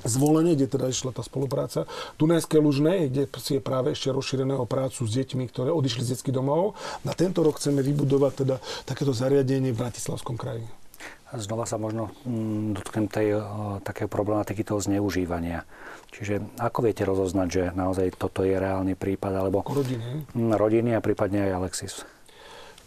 [0.03, 1.87] zvolenie, kde teda išla tá spolupráca.
[2.19, 6.11] Dunajské Lužné, kde si je práve ešte rozšírené o prácu s deťmi, ktoré odišli z
[6.11, 6.75] detských domov.
[7.07, 10.67] Na tento rok chceme vybudovať teda takéto zariadenie v Bratislavskom kraji.
[11.35, 13.43] Znova sa možno mm, dotknem tej
[13.83, 15.67] takého problematiky toho zneužívania.
[16.15, 21.03] Čiže ako viete rozoznať, že naozaj toto je reálny prípad, alebo rodiny, mm, rodiny a
[21.03, 21.93] prípadne aj Alexis?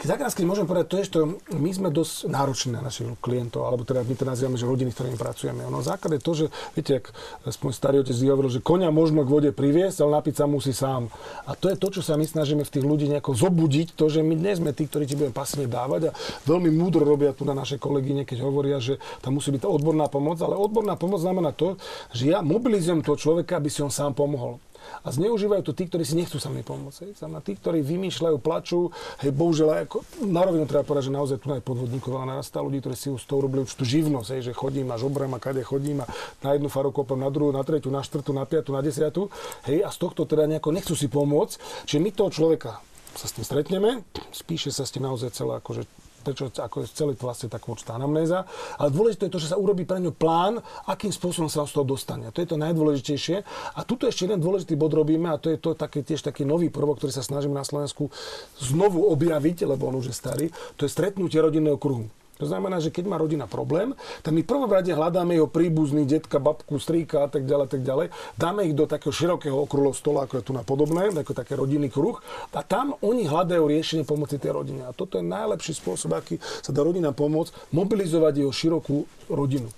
[0.00, 0.16] Tak
[0.48, 1.20] môžem povedať, to je, že
[1.60, 4.96] my sme dosť nároční na našich klientov, alebo teda my to nazývame, že rodiny, s
[4.96, 5.60] ktorými pracujeme.
[5.68, 7.12] Ono základ je to, že, viete, ak
[7.60, 11.12] môj starý otec hovoril, že konia možno k vode priviesť, ale napiť sa musí sám.
[11.44, 14.24] A to je to, čo sa my snažíme v tých ľudí nejako zobudiť, to, že
[14.24, 16.16] my dnes sme tí, ktorí ti budeme pasívne dávať a
[16.48, 20.40] veľmi múdro robia tu na naše kolegyne, keď hovoria, že tam musí byť odborná pomoc,
[20.40, 21.76] ale odborná pomoc znamená to,
[22.16, 24.56] že ja mobilizujem toho človeka, aby si on sám pomohol.
[25.00, 27.16] A zneužívajú to tí, ktorí si nechcú sami pomôcť.
[27.16, 28.92] Znamená tí, ktorí vymýšľajú, plačú.
[29.24, 32.84] Hej, bohužiaľ, ako, na rovinu treba povedať, že naozaj tu aj podvodníkov veľa narastá ľudí,
[32.84, 36.04] ktorí si z toho robili určitú živnosť, hej, že chodím a žobrem a kade chodím
[36.04, 36.06] a
[36.44, 39.32] na jednu faru kopem, na druhú, na tretiu, na štvrtú, na piatu, na desiatu.
[39.64, 41.86] Hej, a z tohto teda nejako nechcú si pomôcť.
[41.88, 42.82] Čiže my toho človeka
[43.14, 45.82] sa s tým stretneme, spíše sa s tým naozaj celé akože
[46.20, 48.44] prečo ako je celý vlastne taká určitá anamnéza.
[48.76, 51.86] Ale dôležité je to, že sa urobí pre ňu plán, akým spôsobom sa z toho
[51.88, 52.28] dostane.
[52.30, 53.36] To je to najdôležitejšie.
[53.76, 56.68] A tuto ešte jeden dôležitý bod robíme a to je to také, tiež taký nový
[56.68, 58.12] prvok, ktorý sa snažíme na Slovensku
[58.60, 60.46] znovu objaviť, lebo on už je starý.
[60.76, 62.19] To je stretnutie rodinného kruhu.
[62.40, 63.92] To znamená, že keď má rodina problém,
[64.24, 68.06] tak my prvom rade hľadáme jeho príbuzný, detka, babku, strýka a tak ďalej, tak ďalej.
[68.34, 71.86] Dáme ich do takého širokého okrúhleho stola, ako je tu na podobné, ako také rodinný
[71.86, 72.18] kruh.
[72.50, 74.88] A tam oni hľadajú riešenie pomoci tej rodine.
[74.88, 79.70] A toto je najlepší spôsob, aký sa dá rodina pomôcť, mobilizovať jeho širokú rodinu.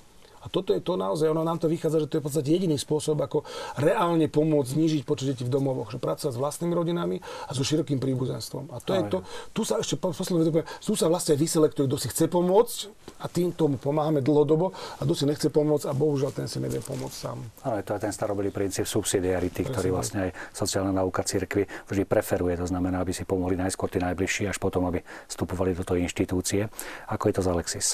[0.43, 2.75] A toto je to naozaj, ono nám to vychádza, že to je v podstate jediný
[2.75, 3.47] spôsob, ako
[3.79, 8.03] reálne pomôcť znížiť počet detí v domovoch, že pracovať s vlastnými rodinami a so širokým
[8.03, 8.75] príbuzenstvom.
[8.75, 8.99] A to Aj.
[8.99, 9.19] je to,
[9.55, 12.79] tu sa ešte posledne tu sa vlastne vyselektuje, kto si chce pomôcť
[13.23, 16.83] a tým tomu pomáhame dlhodobo a kto si nechce pomôcť a bohužiaľ ten si nevie
[16.83, 17.39] pomôcť sám.
[17.63, 19.73] Áno, to je ten starobylý princíp subsidiarity, Presne.
[19.73, 22.59] ktorý vlastne aj sociálna nauka cirkvi vždy preferuje.
[22.59, 26.67] To znamená, aby si pomohli najskôr tí najbližší, až potom, aby vstupovali do tej inštitúcie.
[27.07, 27.89] Ako je to z Alexis?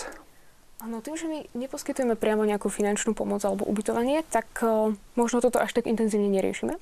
[0.78, 5.58] Áno, tým, že my neposkytujeme priamo nejakú finančnú pomoc alebo ubytovanie, tak uh, možno toto
[5.58, 6.78] až tak intenzívne neriešime.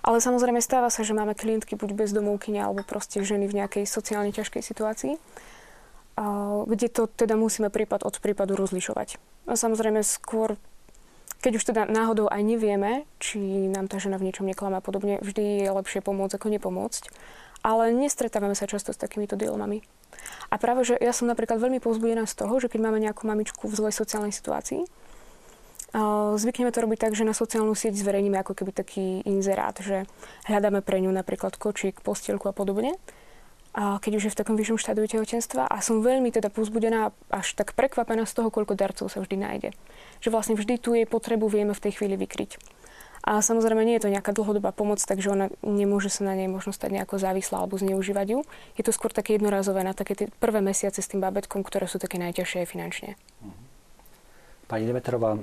[0.00, 3.84] Ale samozrejme stáva sa, že máme klientky buď bez domovkyne alebo proste ženy v nejakej
[3.84, 9.20] sociálne ťažkej situácii, uh, kde to teda musíme prípad od prípadu rozlišovať.
[9.44, 10.56] A samozrejme skôr
[11.44, 15.20] keď už teda náhodou aj nevieme, či nám tá žena v niečom neklama a podobne,
[15.20, 17.12] vždy je lepšie pomôcť ako nepomôcť.
[17.60, 19.84] Ale nestretávame sa často s takýmito dilmami.
[20.52, 23.66] A práve, že ja som napríklad veľmi povzbudená z toho, že keď máme nejakú mamičku
[23.66, 24.86] v zlej sociálnej situácii,
[26.34, 30.10] Zvykneme to robiť tak, že na sociálnu sieť zverejníme ako keby taký inzerát, že
[30.50, 32.98] hľadáme pre ňu napríklad kočík, postielku a podobne.
[33.78, 37.54] A keď už je v takom vyššom štádiu tehotenstva a som veľmi teda povzbudená až
[37.54, 39.70] tak prekvapená z toho, koľko darcov sa vždy nájde.
[40.18, 42.58] Že vlastne vždy tú jej potrebu vieme v tej chvíli vykryť.
[43.24, 46.76] A samozrejme nie je to nejaká dlhodobá pomoc, takže ona nemôže sa na nej možno
[46.76, 48.40] stať nejako závislá alebo zneužívať ju.
[48.76, 51.96] Je to skôr také jednorazové na také tie prvé mesiace s tým babetkom, ktoré sú
[51.96, 53.16] také najťažšie finančne.
[53.16, 53.64] Mm-hmm.
[54.64, 55.40] Pani Demetrová, e,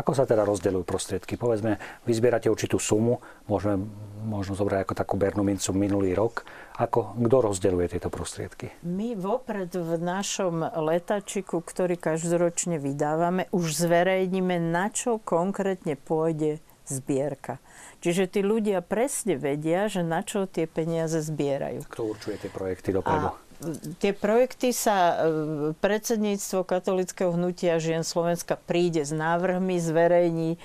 [0.00, 1.36] ako sa teda rozdeľujú prostriedky?
[1.36, 1.76] Povedzme,
[2.08, 3.84] vy zbierate určitú sumu, môžeme
[4.24, 6.48] možno zobrať ako takú bernú mincu minulý rok.
[6.80, 8.72] Ako, kto rozdeľuje tieto prostriedky?
[8.80, 17.58] My vopred v našom letačiku, ktorý každoročne vydávame, už zverejníme, na čo konkrétne pôjde zbierka.
[18.00, 21.86] Čiže tí ľudia presne vedia, že na čo tie peniaze zbierajú.
[21.90, 23.34] Kto určuje tie projekty dopredu?
[23.34, 23.45] A
[23.98, 25.14] tie projekty sa e,
[25.80, 30.58] predsedníctvo katolického hnutia žien Slovenska príde s návrhmi, zverejní, e,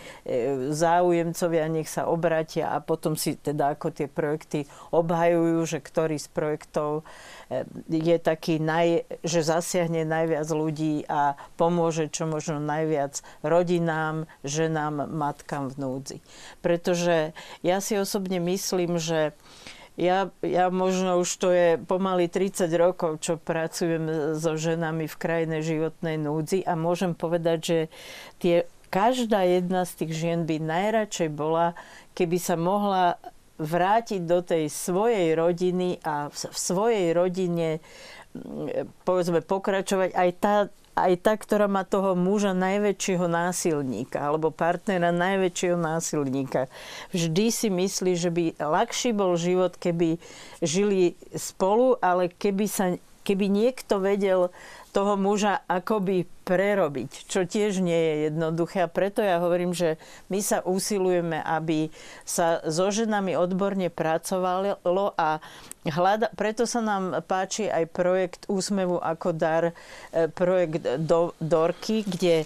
[0.76, 6.28] záujemcovia nech sa obratia a potom si teda ako tie projekty obhajujú, že ktorý z
[6.32, 7.08] projektov
[7.48, 15.08] e, je taký, naj, že zasiahne najviac ľudí a pomôže čo možno najviac rodinám, ženám,
[15.08, 16.18] matkám v núdzi.
[16.60, 17.32] Pretože
[17.64, 19.32] ja si osobne myslím, že
[20.00, 25.62] ja, ja možno už to je pomaly 30 rokov, čo pracujem so ženami v krajnej
[25.62, 27.80] životnej núdzi a môžem povedať, že
[28.40, 28.56] tie,
[28.88, 31.76] každá jedna z tých žien by najradšej bola,
[32.16, 33.20] keby sa mohla
[33.62, 37.78] vrátiť do tej svojej rodiny a v, svojej rodine
[39.04, 40.10] povedzme pokračovať.
[40.16, 40.56] Aj tá,
[40.96, 46.68] aj tá, ktorá má toho muža najväčšieho násilníka alebo partnera najväčšieho násilníka.
[47.16, 50.20] Vždy si myslí, že by ľahší bol život, keby
[50.60, 54.52] žili spolu, ale keby, sa, keby niekto vedel
[54.92, 58.84] toho muža akoby prerobiť, čo tiež nie je jednoduché.
[58.84, 59.96] A preto ja hovorím, že
[60.28, 61.88] my sa usilujeme, aby
[62.28, 64.78] sa so ženami odborne pracovalo
[65.16, 65.40] a
[65.88, 69.72] hľada, preto sa nám páči aj projekt Úsmevu ako dar,
[70.12, 72.46] e, projekt do, Dorky, kde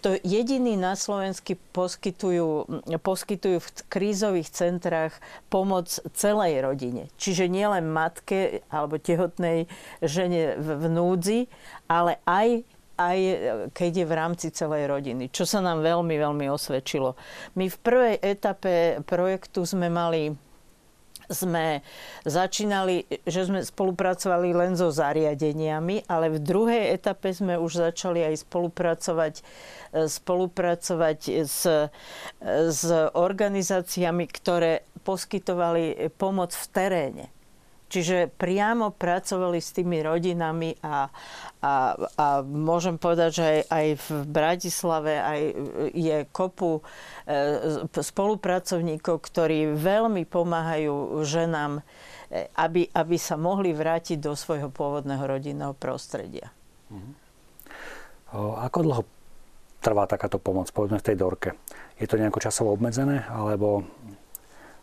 [0.00, 2.66] to jediný na Slovensku poskytujú,
[3.00, 5.14] poskytujú v krízových centrách
[5.52, 7.12] pomoc celej rodine.
[7.20, 9.70] Čiže nielen matke alebo tehotnej
[10.02, 11.40] žene v, núdzi,
[11.86, 13.18] ale aj aj
[13.76, 17.12] keď je v rámci celej rodiny, čo sa nám veľmi, veľmi osvedčilo.
[17.52, 20.32] My v prvej etape projektu sme mali
[21.30, 21.84] sme
[22.24, 28.46] začínali, že sme spolupracovali len so zariadeniami, ale v druhej etape sme už začali aj
[28.48, 29.34] spolupracovať,
[30.06, 31.90] spolupracovať s,
[32.70, 32.82] s
[33.14, 37.35] organizáciami, ktoré poskytovali pomoc v teréne.
[37.96, 41.08] Čiže priamo pracovali s tými rodinami a,
[41.64, 45.40] a, a môžem povedať, že aj, aj v Bratislave aj
[45.96, 46.82] je kopu e,
[47.88, 51.80] spolupracovníkov, ktorí veľmi pomáhajú ženám,
[52.28, 56.52] e, aby, aby sa mohli vrátiť do svojho pôvodného rodinného prostredia.
[56.92, 57.10] Mhm.
[58.36, 59.02] Ako dlho
[59.80, 61.56] trvá takáto pomoc, povedzme v tej dorke?
[61.96, 63.88] Je to nejako časovo obmedzené, alebo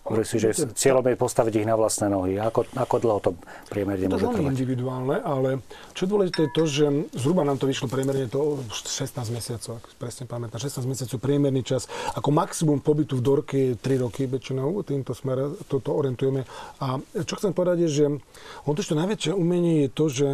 [0.04, 2.36] Hovorí si, že cieľom je postaviť ich na vlastné nohy.
[2.36, 3.32] Ako, ako dlho to
[3.72, 4.36] priemerne môže trvať?
[4.36, 5.64] To je individuálne, ale
[5.96, 6.86] čo dôležité je to, že
[7.16, 11.88] zhruba nám to vyšlo priemerne to 16 mesiacov, ak presne pamätám, 16 mesiacov priemerný čas.
[12.20, 16.44] Ako maximum pobytu v Dorke je 3 roky väčšinou, týmto smere toto orientujeme.
[16.84, 18.06] A čo chcem povedať je, že
[18.68, 20.28] on to, čo najväčšie umenie je to, že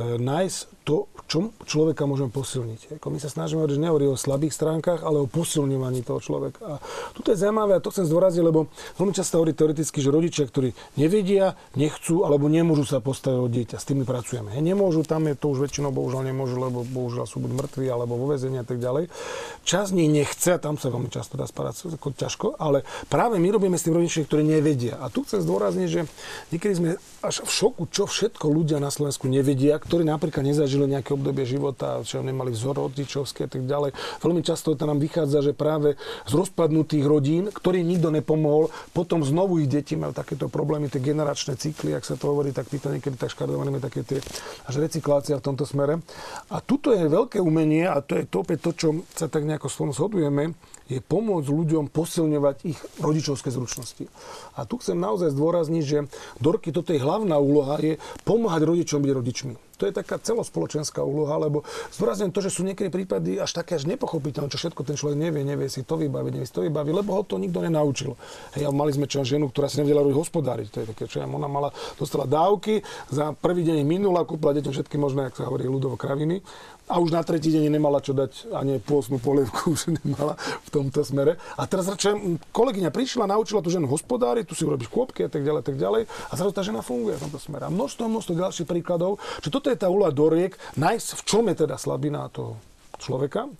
[0.00, 2.98] nájsť to, čom človeka môžeme posilniť.
[2.98, 6.58] Ako my sa snažíme hovoriť, že nehovorí o slabých stránkach, ale o posilňovaní toho človeka.
[6.64, 6.74] A
[7.14, 8.66] tu je zaujímavé, a to chcem zdôraziť, lebo
[8.98, 13.76] veľmi často hovorí teoreticky, že rodičia, ktorí nevedia, nechcú alebo nemôžu sa postaviť o dieťa,
[13.78, 14.50] s tými pracujeme.
[14.50, 18.18] He, nemôžu, tam je to už väčšinou bohužiaľ nemôžu, lebo bohužiaľ sú buď mŕtvi alebo
[18.18, 19.06] vo väzení a tak ďalej.
[19.62, 23.48] Čas nich nechce, a tam sa veľmi často dá sparať ako ťažko, ale práve my
[23.54, 24.98] robíme s tým rodičmi, ktorí nevedia.
[24.98, 26.00] A tu chcem zdôrazniť, že
[26.50, 26.90] niekedy sme
[27.22, 32.00] až v šoku, čo všetko ľudia na Slovensku nevedia, ktorí napríklad nezažili nejaké obdobie života,
[32.06, 33.90] čo nemali vzor rodičovský a tak ďalej.
[34.22, 39.60] Veľmi často to nám vychádza, že práve z rozpadnutých rodín, ktorým nikto nepomohol, potom znovu
[39.60, 43.18] ich deti majú takéto problémy, tie generačné cykly, ak sa to hovorí, tak títo niekedy
[43.18, 44.18] tak škardované také tie
[44.66, 45.98] až recyklácia v tomto smere.
[46.48, 49.68] A tuto je veľké umenie, a to je to opäť to, čo sa tak nejako
[49.68, 50.54] spolu shodujeme,
[50.90, 54.04] je pomôcť ľuďom posilňovať ich rodičovské zručnosti.
[54.58, 55.98] A tu chcem naozaj zdôrazniť, že
[56.42, 57.96] Dorky, toto je hlavná úloha, je
[58.28, 59.71] pomáhať rodičom byť rodičmi.
[59.82, 63.90] To je taká celospoločenská úloha, lebo zdôrazňujem to, že sú niekedy prípady až také až
[63.90, 67.10] nepochopiteľné, čo všetko ten človek nevie, nevie si to vybaviť, nevie si to vybaviť, lebo
[67.18, 68.14] ho to nikto nenaučil.
[68.54, 70.66] Hej, mali sme čo ženu, ktorá si nevedela robiť hospodáriť.
[70.70, 74.96] To je také, čo ona mala, dostala dávky, za prvý deň minula, kúpila deťom všetky
[75.02, 76.46] možné, ako sa hovorí, ľudovo kraviny
[76.90, 81.06] a už na tretí deň nemala čo dať, ani pôsnu polievku už nemala v tomto
[81.06, 81.38] smere.
[81.54, 85.46] A teraz radšej kolegyňa prišla, naučila tú ženu hospodári, tu si urobíš kôpky a tak
[85.46, 86.10] ďalej, tak ďalej.
[86.28, 87.68] A zrazu tá žena funguje v tomto smere.
[87.68, 91.56] A množstvo, množstvo ďalších príkladov, že toto je tá úloha doriek, nájsť v čom je
[91.64, 92.58] teda slabina toho
[93.02, 93.50] človeka.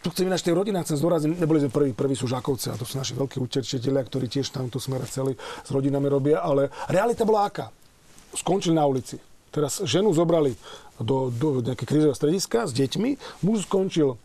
[0.00, 2.88] Tu chcem ináč tej rodinách, chcem zdôrazniť, neboli sme prví, prví sú Žakovci a to
[2.88, 7.52] sú naši veľkí utečiteľia, ktorí tiež tam smere chceli s rodinami robia, ale realita bola
[7.52, 7.68] aká?
[8.32, 9.31] Skončili na ulici.
[9.52, 10.56] Teraz ženu zobrali
[10.96, 14.16] do, do nejakého krízového strediska s deťmi, muž skončil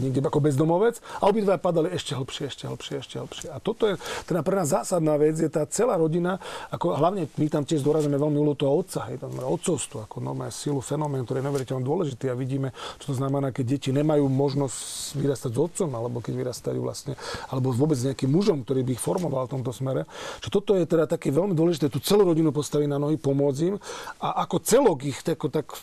[0.00, 3.48] niekde ako bezdomovec a obidva padali ešte hlbšie, ešte hlbšie, ešte hlbšie.
[3.52, 6.40] A toto je teda pre nás zásadná vec, je tá celá rodina,
[6.72, 10.52] ako hlavne my tam tiež zdôrazujeme veľmi úlohu toho otca, hej, tam otcovstvo, ako normálne
[10.52, 15.16] silu, fenomén, ktorý je neuveriteľne dôležitý a vidíme, čo to znamená, keď deti nemajú možnosť
[15.20, 17.14] vyrastať s otcom, alebo keď vyrastajú vlastne,
[17.52, 20.08] alebo vôbec s nejakým mužom, ktorý by ich formoval v tomto smere.
[20.40, 23.76] Čo toto je teda také veľmi dôležité, tú celú rodinu postaviť na nohy, pomôcť im
[24.24, 25.76] a ako celok ich tak, tak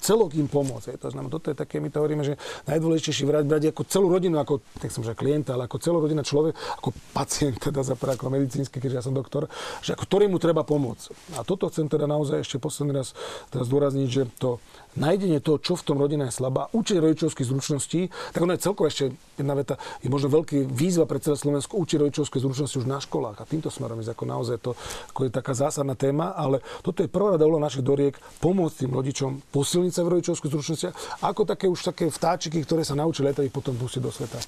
[0.00, 0.96] celok im pomôcť.
[0.98, 2.38] To znamená, toto je také, my to hovoríme, že
[2.70, 6.22] najdôležitejšie brať, brať ako celú rodinu, ako, tak som že klienta, ale ako celú rodinu
[6.22, 9.50] človek, ako pacient, teda za ako medicínsky, keďže ja som doktor,
[9.84, 11.36] že ako ktorému treba pomôcť.
[11.36, 13.12] A toto chcem teda naozaj ešte posledný raz
[13.52, 14.62] teda zdôrazniť, že to
[14.98, 18.90] nájdenie toho, čo v tom rodine je slabá, učiť rodičovských zručností, tak ono je celkovo
[18.90, 22.98] ešte jedna veta, je možno veľký výzva pre celé Slovensko učiť rodičovské zručnosti už na
[22.98, 24.74] školách a týmto smerom je ako naozaj to
[25.14, 29.30] ako je taká zásadná téma, ale toto je prvá rada našich doriek pomôcť tým rodičom
[29.54, 33.78] posilniť sa v rodičovských zručnostiach, ako také už také vtáčiky, ktoré sa naučili letať, potom
[33.78, 34.38] pustiť do sveta.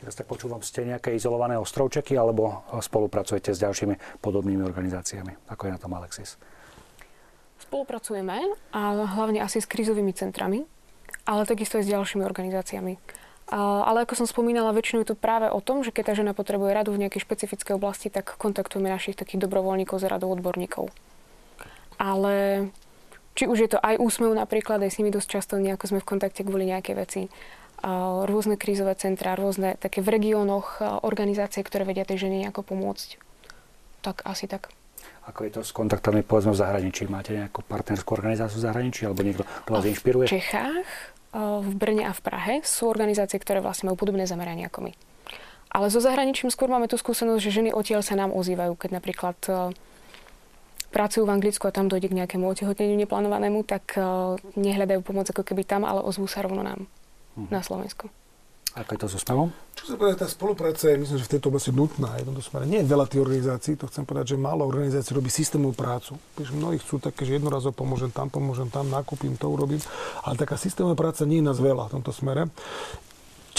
[0.00, 5.52] Teraz tak počúvam, ste nejaké izolované ostrovčeky alebo spolupracujete s ďalšími podobnými organizáciami?
[5.52, 6.40] Ako je na tom Alexis?
[7.70, 8.80] Spolupracujeme, a
[9.14, 10.66] hlavne asi s krízovými centrami,
[11.22, 12.98] ale takisto aj s ďalšími organizáciami.
[13.50, 16.74] Ale ako som spomínala, väčšinou je to práve o tom, že keď tá žena potrebuje
[16.74, 20.90] radu v nejakej špecifickej oblasti, tak kontaktujeme našich takých dobrovoľníkov z radou odborníkov.
[21.94, 22.66] Ale
[23.38, 26.10] či už je to aj úsmev napríklad, aj s nimi dosť často nejako sme v
[26.10, 27.30] kontakte kvôli nejaké veci.
[28.26, 33.14] Rôzne krízové centrá, rôzne také v regiónoch organizácie, ktoré vedia tej žene nejako pomôcť.
[34.02, 34.74] Tak asi tak.
[35.30, 37.06] Ako je to s kontaktami povedzme v zahraničí?
[37.06, 40.26] Máte nejakú partnerskú organizáciu v zahraničí alebo niekto, kto vás inšpiruje?
[40.26, 40.86] V Čechách,
[41.38, 44.92] v Brne a v Prahe sú organizácie, ktoré vlastne majú podobné zamerania ako my.
[45.70, 49.38] Ale so zahraničím skôr máme tú skúsenosť, že ženy odtiaľ sa nám ozývajú, keď napríklad
[50.90, 53.94] pracujú v Anglicku a tam dojde k nejakému otehotneniu neplánovanému, tak
[54.58, 56.90] nehľadajú pomoc ako keby tam, ale ozvú sa rovno nám
[57.38, 57.54] hm.
[57.54, 58.10] na Slovensku.
[58.78, 59.50] Ako je to so SMEVom?
[59.74, 62.14] Čo sa povedať, tá spolupráca je, myslím, že v tejto oblasti nutná.
[62.22, 62.70] Je smere.
[62.70, 66.14] Nie je veľa tých organizácií, to chcem povedať, že málo organizácií robí systémovú prácu.
[66.38, 69.82] Když mnohí chcú také, že jednorazo pomôžem tam, pomôžem tam, nakúpim, to urobím.
[70.22, 72.46] Ale taká systémová práca nie je nás veľa v tomto smere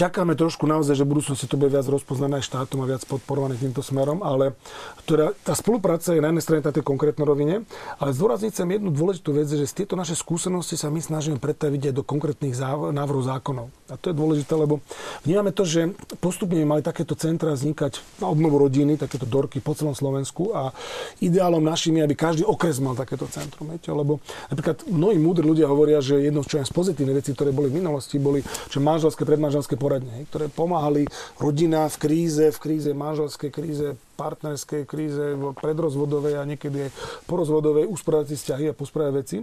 [0.02, 3.54] čakáme trošku naozaj, že v budúcnosti to bude viac rozpoznané aj štátom a viac podporované
[3.54, 4.58] týmto smerom, ale
[5.06, 7.56] teda tá spolupráca je na jednej strane tej konkrétnej rovine,
[8.02, 11.92] ale zdôrazniť chcem jednu dôležitú vec, že z tieto naše skúsenosti sa my snažíme pretaviť
[11.92, 12.58] aj do konkrétnych
[12.90, 13.70] návrhov zákonov.
[13.92, 14.82] A to je dôležité, lebo
[15.22, 19.94] vnímame to, že postupne mali takéto centra vznikať na obnovu rodiny, takéto dorky po celom
[19.94, 20.74] Slovensku a
[21.22, 23.70] ideálom našim je, aby každý okres mal takéto centrum.
[23.70, 23.94] Viete?
[23.94, 24.18] Lebo
[24.50, 28.16] napríklad mnohí múdri ľudia hovoria, že jedno čo z pozitívnych vecí, ktoré boli v minulosti,
[28.16, 28.42] boli
[28.72, 31.04] že manželské, predmanželské poradne, ktoré pomáhali
[31.36, 36.92] rodina v kríze, v kríze manželskej kríze, partnerskej kríze, predrozvodovej a niekedy aj
[37.26, 39.38] porozvodovej, usporiadať si vzťahy a posporiadať veci.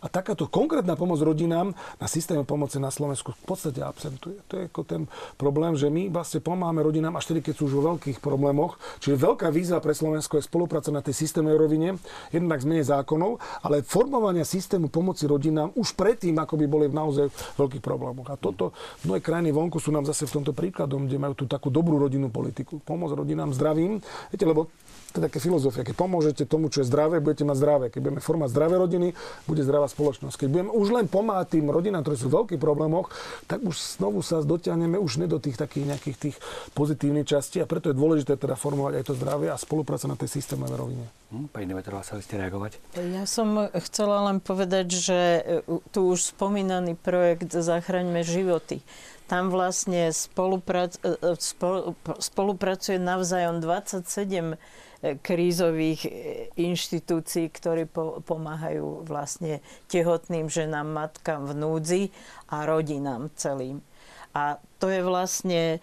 [0.00, 4.40] A takáto konkrétna pomoc rodinám na systéme pomoci na Slovensku v podstate absentuje.
[4.48, 5.02] To je ako ten
[5.36, 8.80] problém, že my vlastne pomáhame rodinám až tedy, keď sú už vo veľkých problémoch.
[9.04, 11.88] Čiže veľká výzva pre Slovensko je spolupráca na tej systémovej rovine,
[12.32, 17.26] jednak zmene zákonov, ale formovania systému pomoci rodinám už predtým, ako by boli v naozaj
[17.60, 18.32] veľkých problémoch.
[18.32, 18.72] A toto
[19.04, 22.32] mnohé krajiny vonku sú nám zase v tomto príkladom, kde majú tú takú dobrú rodinnú
[22.32, 22.78] politiku.
[22.80, 23.98] Pomoc rodinám zdravým,
[24.30, 24.70] Viete, lebo
[25.12, 25.84] to je také filozofia.
[25.84, 27.84] Keď pomôžete tomu, čo je zdravé, budete mať zdravé.
[27.92, 29.08] Keď budeme formať zdravé rodiny,
[29.44, 30.40] bude zdravá spoločnosť.
[30.40, 33.12] Keď budeme už len pomáhať tým rodinám, ktoré sú v veľkých problémoch,
[33.44, 36.36] tak už znovu sa dotiahneme už ne do tých takých nejakých tých
[36.72, 40.32] pozitívnych častí a preto je dôležité teda formovať aj to zdravie a spolupráca na tej
[40.32, 41.04] systémovej rovine.
[41.28, 42.80] Hm, pani Demetrová, chceli ste reagovať?
[42.96, 45.42] Ja som chcela len povedať, že e,
[45.92, 48.80] tu už spomínaný projekt Zachraňme životy
[49.26, 51.16] tam vlastne e, e,
[52.18, 54.56] spolupracuje navzájom 27 e,
[55.18, 56.02] krízových
[56.56, 57.86] inštitúcií, ktorí
[58.24, 59.60] pomáhajú vlastne
[59.90, 62.02] tehotným ženám, matkám v núdzi
[62.50, 63.82] a rodinám celým.
[64.32, 65.78] A to je vlastne,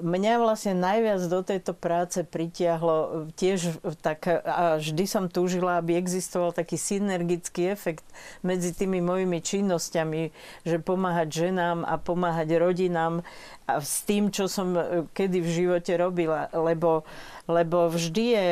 [0.00, 6.56] mňa vlastne najviac do tejto práce pritiahlo tiež tak, a vždy som túžila, aby existoval
[6.56, 8.02] taký synergický efekt
[8.40, 10.32] medzi tými mojimi činnosťami,
[10.64, 13.22] že pomáhať ženám a pomáhať rodinám
[13.68, 14.74] a s tým, čo som
[15.12, 17.04] kedy v živote robila, lebo,
[17.44, 18.46] lebo vždy je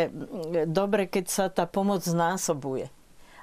[0.68, 2.92] dobre, keď sa tá pomoc znásobuje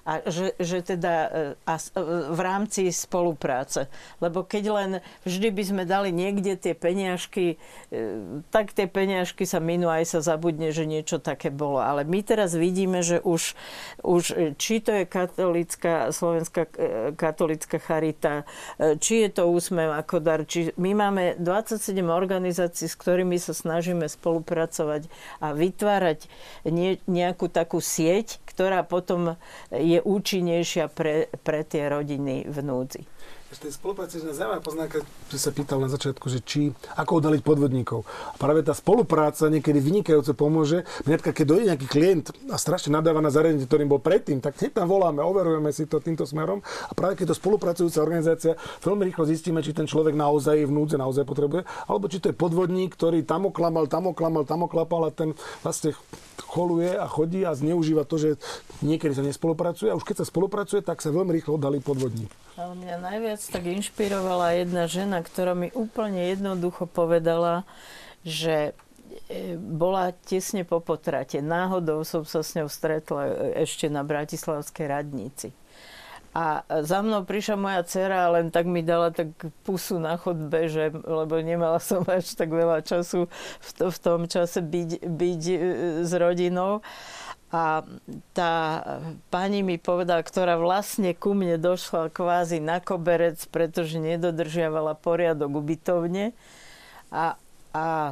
[0.06, 1.30] a že, že teda e,
[1.66, 1.90] a e,
[2.30, 3.90] v rámci spolupráce.
[4.22, 4.92] Lebo keď len
[5.26, 7.58] vždy by sme dali niekde tie peniažky,
[7.90, 11.82] e, tak tie peniažky sa minú aj sa zabudne, že niečo také bolo.
[11.82, 13.58] Ale my teraz vidíme, že už,
[14.06, 14.24] už
[14.62, 16.70] či to je katolická, slovenská
[17.18, 18.46] katolická charita,
[19.02, 24.06] či je to úsmev ako dar, či my máme 27 organizácií, s ktorými sa snažíme
[24.06, 25.10] spolupracovať
[25.42, 26.30] a vytvárať
[27.10, 29.40] nejakú takú sieť, ktorá potom
[29.74, 33.02] je je účinnejšia pre, pre tie rodiny v núdzi.
[33.46, 38.02] Ešte spolupráci, že zaujímavá poznámka, že sa pýtal na začiatku, že či, ako odhaliť podvodníkov.
[38.34, 40.82] A práve tá spolupráca niekedy vynikajúco pomôže.
[41.06, 44.82] Mňa keď dojde nejaký klient a strašne nadáva na zariadenie, ktorým bol predtým, tak hneď
[44.82, 46.66] tam voláme, overujeme si to týmto smerom.
[46.90, 50.98] A práve keď to spolupracujúca organizácia, veľmi rýchlo zistíme, či ten človek naozaj v núdze,
[50.98, 55.14] naozaj potrebuje, alebo či to je podvodník, ktorý tam oklamal, tam oklamal, tam oklapal a
[55.14, 55.94] ten vlastne
[56.50, 58.30] choluje a chodí a zneužíva to, že
[58.82, 62.32] niekedy sa nespolupracuje a už keď sa spolupracuje, tak sa veľmi rýchlo oddalí podvodník.
[62.56, 67.68] Mňa najviac tak inšpirovala jedna žena, ktorá mi úplne jednoducho povedala,
[68.26, 68.72] že
[69.28, 71.44] e, bola tesne po potrate.
[71.44, 73.34] Náhodou som sa s ňou stretla e,
[73.68, 75.52] ešte na Bratislavskej radnici.
[76.36, 79.32] A za mnou prišla moja dcera a len tak mi dala tak
[79.64, 83.32] pusu na chodbe, že, lebo nemala som až tak veľa času
[83.64, 85.58] v, to, v tom čase byť, byť e,
[86.04, 86.84] s rodinou.
[87.56, 87.88] A
[88.36, 88.54] tá
[89.32, 96.36] pani mi povedala, ktorá vlastne ku mne došla kvázi na koberec, pretože nedodržiavala poriadok ubytovne.
[97.16, 97.40] A,
[97.72, 98.12] a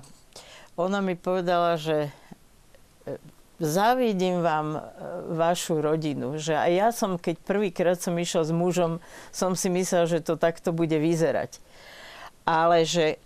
[0.80, 3.20] ona mi povedala, že e,
[3.60, 4.82] závidím vám e,
[5.36, 6.39] vašu rodinu.
[6.39, 9.04] Že aj ja som, keď prvýkrát som išiel s mužom,
[9.36, 11.60] som si myslel, že to takto bude vyzerať.
[12.48, 13.20] Ale že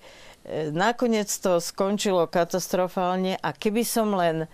[0.49, 4.49] e, nakoniec to skončilo katastrofálne a keby som len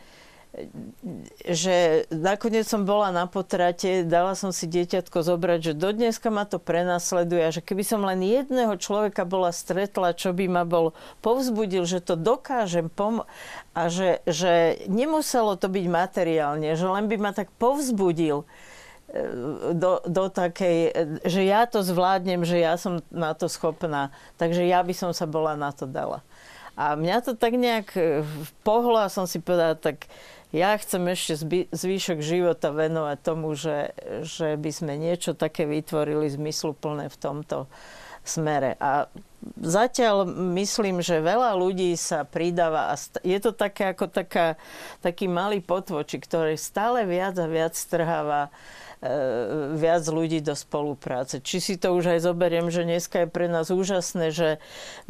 [1.49, 5.89] že nakoniec som bola na potrate, dala som si dieťatko zobrať, že do
[6.29, 10.61] ma to prenasleduje a že keby som len jedného človeka bola stretla, čo by ma
[10.61, 10.93] bol
[11.25, 13.25] povzbudil, že to dokážem pom-
[13.73, 19.25] a že, že nemuselo to byť materiálne, že len by ma tak povzbudil e,
[19.73, 20.93] do, do takej,
[21.25, 24.13] že ja to zvládnem, že ja som na to schopná.
[24.37, 26.21] Takže ja by som sa bola na to dala.
[26.73, 28.21] A mňa to tak nejak e,
[28.65, 30.09] pohlo a som si povedala, tak
[30.53, 31.33] ja chcem ešte
[31.73, 37.65] zvýšok života venovať tomu, že, že by sme niečo také vytvorili zmysluplné v tomto
[38.23, 38.77] smere.
[38.79, 39.09] A
[39.59, 42.95] zatiaľ myslím, že veľa ľudí sa pridáva a
[43.25, 44.55] je to také ako taká,
[45.03, 48.53] taký malý potvočik, ktorý stále viac a viac strháva
[49.75, 51.43] viac ľudí do spolupráce.
[51.43, 54.49] Či si to už aj zoberiem, že dneska je pre nás úžasné, že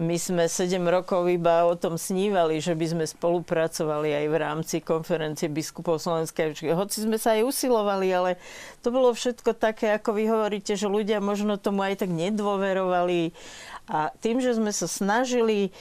[0.02, 4.76] my sme 7 rokov iba o tom snívali, že by sme spolupracovali aj v rámci
[4.82, 6.74] konferencie biskupov Slovenskej.
[6.74, 8.32] Hoci sme sa aj usilovali, ale
[8.82, 13.36] to bolo všetko také, ako vy hovoríte, že ľudia možno tomu aj tak nedôverovali
[13.84, 15.76] a tým, že sme sa snažili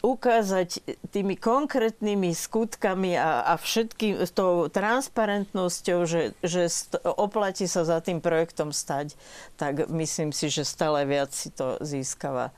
[0.00, 0.80] ukázať
[1.12, 6.72] tými konkrétnymi skutkami a, a všetkým tou transparentnosťou, že, že
[7.04, 9.12] oplatí sa za tým projektom stať,
[9.60, 12.48] tak myslím si, že stále viac si to získava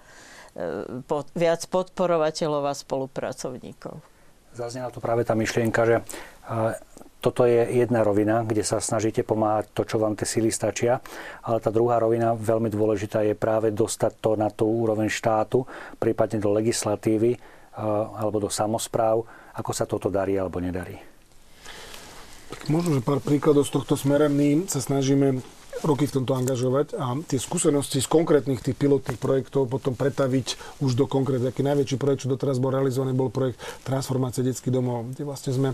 [0.54, 3.98] e, pod, viac podporovateľov a spolupracovníkov.
[4.54, 5.96] Zaznela tu práve tá myšlienka, že
[7.26, 11.02] toto je jedna rovina, kde sa snažíte pomáhať to, čo vám tie síly stačia,
[11.42, 15.66] ale tá druhá rovina, veľmi dôležitá, je práve dostať to na tú úroveň štátu,
[15.98, 17.40] prípadne do legislatívy eh,
[18.14, 19.26] alebo do samozpráv,
[19.58, 21.15] ako sa toto darí alebo nedarí.
[22.66, 24.30] Možno, že pár príkladov z tohto smera.
[24.30, 25.42] My sa snažíme
[25.84, 30.96] roky v tomto angažovať a tie skúsenosti z konkrétnych tých pilotných projektov potom pretaviť už
[30.96, 31.52] do konkrétnych.
[31.52, 35.68] Taký najväčší projekt, čo doteraz bol realizovaný, bol projekt transformácie detských domov, kde vlastne sme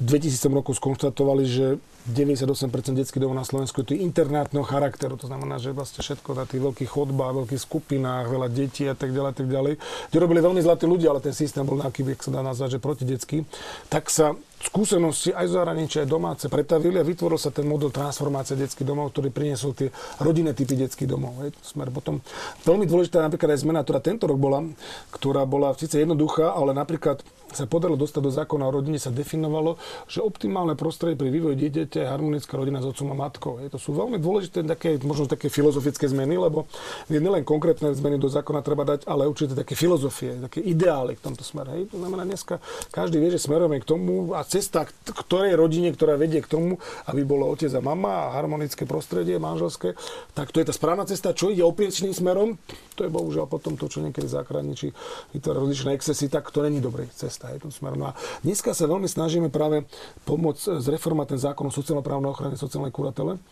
[0.00, 1.66] 2000 rokov skonštatovali, že
[2.02, 6.58] 98% detských domov na Slovensku je internátneho charakteru, to znamená, že vlastne všetko na tých
[6.58, 9.78] veľkých chodbách, veľkých skupinách, veľa detí a tak ďalej, tak ďalej,
[10.10, 12.78] kde robili veľmi zlatí ľudia, ale ten systém bol nejaký, ak sa dá nazvať, že
[12.82, 13.46] protidetský,
[13.86, 18.54] tak sa skúsenosti aj z zahraničia, aj domáce pretavili a vytvoril sa ten model transformácie
[18.54, 19.90] detských domov, ktorý priniesol tie
[20.22, 21.38] rodinné typy detských domov.
[21.42, 21.54] Hej.
[21.62, 22.22] Smer potom
[22.62, 24.62] veľmi dôležitá napríklad aj zmena, ktorá tento rok bola,
[25.10, 29.76] ktorá bola síce jednoduchá, ale napríklad sa podarilo dostať do zákona o rodine, sa definovalo,
[30.08, 33.52] že optimálne prostredie pri vývoji dieťaťa je harmonická rodina s otcom a matkou.
[33.60, 33.72] Hej.
[33.72, 36.64] To sú veľmi dôležité také, možno také filozofické zmeny, lebo
[37.12, 41.44] nielen konkrétne zmeny do zákona treba dať, ale určite také filozofie, také ideály v tomto
[41.44, 41.80] smere.
[41.80, 41.82] Hej.
[41.92, 42.58] To znamená, dneska
[42.90, 46.80] každý vie, že smerujeme k tomu a cesta k ktorej rodine, ktorá vedie k tomu,
[47.08, 49.94] aby bolo otec a mama a harmonické prostredie manželské,
[50.36, 51.34] tak to je tá správna cesta.
[51.34, 52.56] Čo ide opiečným smerom,
[52.94, 54.94] to je bohužiaľ potom to, čo niekedy záchranníči
[55.34, 57.41] vytvára rozličné excesy, tak to není dobrý cesta.
[57.50, 57.98] Je to smer.
[57.98, 58.16] No a
[58.46, 59.82] dneska sa veľmi snažíme práve
[60.22, 63.42] pomôcť zreformovať ten zákon o sociálno-právnej ochrane, sociálnej kuratele,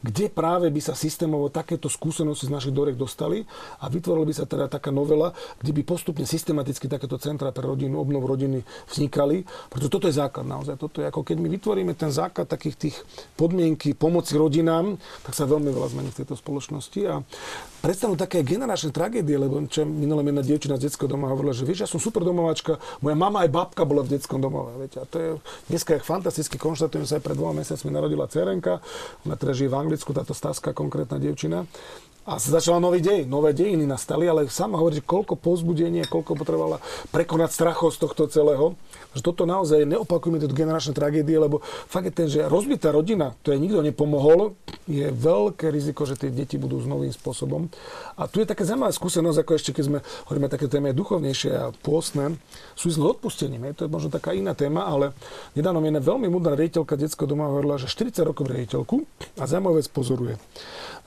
[0.00, 3.44] kde práve by sa systémovo takéto skúsenosti z našich doriek dostali
[3.80, 8.00] a vytvorila by sa teda taká novela, kde by postupne systematicky takéto centra pre rodinu,
[8.00, 9.44] obnov rodiny vznikali.
[9.68, 10.80] Pretože toto je základ naozaj.
[10.80, 12.96] Toto je ako keď my vytvoríme ten základ takých tých
[13.36, 14.96] podmienky pomoci rodinám,
[15.26, 17.00] tak sa veľmi veľa zmení v tejto spoločnosti.
[17.10, 17.20] A
[17.84, 21.84] predstavnú také generačné tragédie, lebo čo minulé jedna dievčina z detského doma hovorila, že vieš,
[21.84, 24.76] ja som super domovačka, moja mama aj babka bola v detskom domove.
[24.80, 25.28] Viete, a to je
[25.68, 28.84] dneska je fantasticky konštatujem sa aj pred dvoma mesiacmi narodila Cerenka,
[29.24, 31.66] ona teda žije v Anglicku, táto Staska, konkrétna dievčina.
[32.22, 36.78] A sa začala nový dej, nové dejiny nastali, ale sama hovorí, koľko pozbudenia, koľko potrebovala
[37.10, 38.78] prekonať strachov z tohto celého.
[39.10, 43.50] Že toto naozaj neopakujeme tieto generačné tragédie, lebo fakt je ten, že rozbitá rodina, to
[43.50, 44.54] je nikto nepomohol,
[44.86, 47.66] je veľké riziko, že tie deti budú s novým spôsobom.
[48.18, 49.98] A tu je taká zaujímavá skúsenosť, ako ešte keď sme
[50.30, 52.38] hovoríme také témy duchovnejšie a pôstne,
[52.78, 53.70] sú s odpustením.
[53.70, 55.14] Je to je možno taká iná téma, ale
[55.54, 59.02] nedávno mi veľmi múdra riaditeľka detského doma hovorila, že 40 rokov riaditeľku
[59.38, 60.34] a zaujímavá vec pozoruje,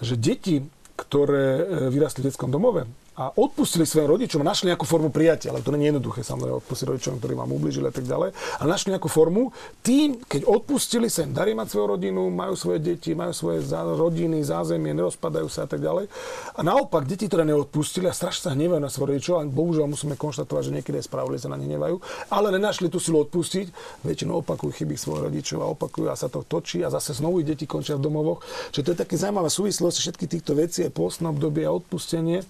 [0.03, 5.13] že deti, ktoré e, vyrastli v detskom domove, a odpustili svojim rodičom našli nejakú formu
[5.13, 8.33] prijatia, ale to nie je jednoduché samozrejme odpustiť rodičom, ktorí vám ubližili a tak ďalej,
[8.33, 9.53] ale našli nejakú formu.
[9.85, 14.41] Tým, keď odpustili sa im darí mať svoju rodinu, majú svoje deti, majú svoje rodiny,
[14.41, 16.09] zázemie, nerozpadajú sa a tak ďalej.
[16.57, 20.17] A naopak, deti, ktoré neodpustili a strašne sa hnevajú na svojich rodičov, a bohužiaľ musíme
[20.17, 22.01] konštatovať, že niekedy aj spravili sa na ne hnevajú,
[22.33, 23.69] ale nenašli tú silu odpustiť,
[24.01, 27.69] väčšinou opakujú chyby svojich rodičov a opakujú a sa to točí a zase znovu deti
[27.69, 28.41] končia v domovoch.
[28.73, 32.41] Čiže to je také zaujímavá súvislosť všetky týchto vecí, aj postné obdobie a odpustenie.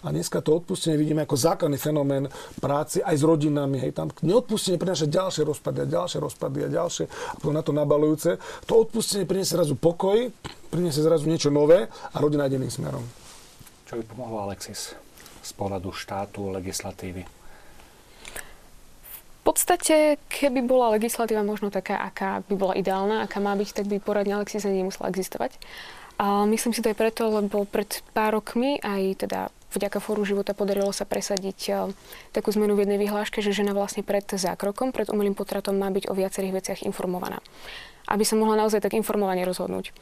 [0.00, 2.24] A dneska to odpustenie vidíme ako základný fenomén
[2.56, 3.76] práci aj s rodinami.
[3.84, 3.92] Hej.
[3.92, 8.40] Tam neodpustenie prináša ďalšie rozpady a ďalšie rozpady a ďalšie a potom na to nabalujúce.
[8.64, 10.32] To odpustenie priniesie zrazu pokoj,
[10.72, 13.04] priniesie zrazu niečo nové a rodina ide iným smerom.
[13.84, 14.96] Čo by pomohlo Alexis
[15.44, 17.28] z pohľadu štátu, legislatívy?
[19.40, 23.86] V podstate, keby bola legislatíva možno taká, aká by bola ideálna, aká má byť, tak
[23.88, 25.56] by poradne Alexis ani nemusela existovať.
[26.20, 29.40] A myslím si to aj preto, lebo pred pár rokmi aj teda
[29.72, 31.88] vďaka Fóru života podarilo sa presadiť eh,
[32.36, 36.12] takú zmenu v jednej vyhláške, že žena vlastne pred zákrokom, pred umelým potratom má byť
[36.12, 37.40] o viacerých veciach informovaná.
[38.04, 39.96] Aby sa mohla naozaj tak informovane rozhodnúť.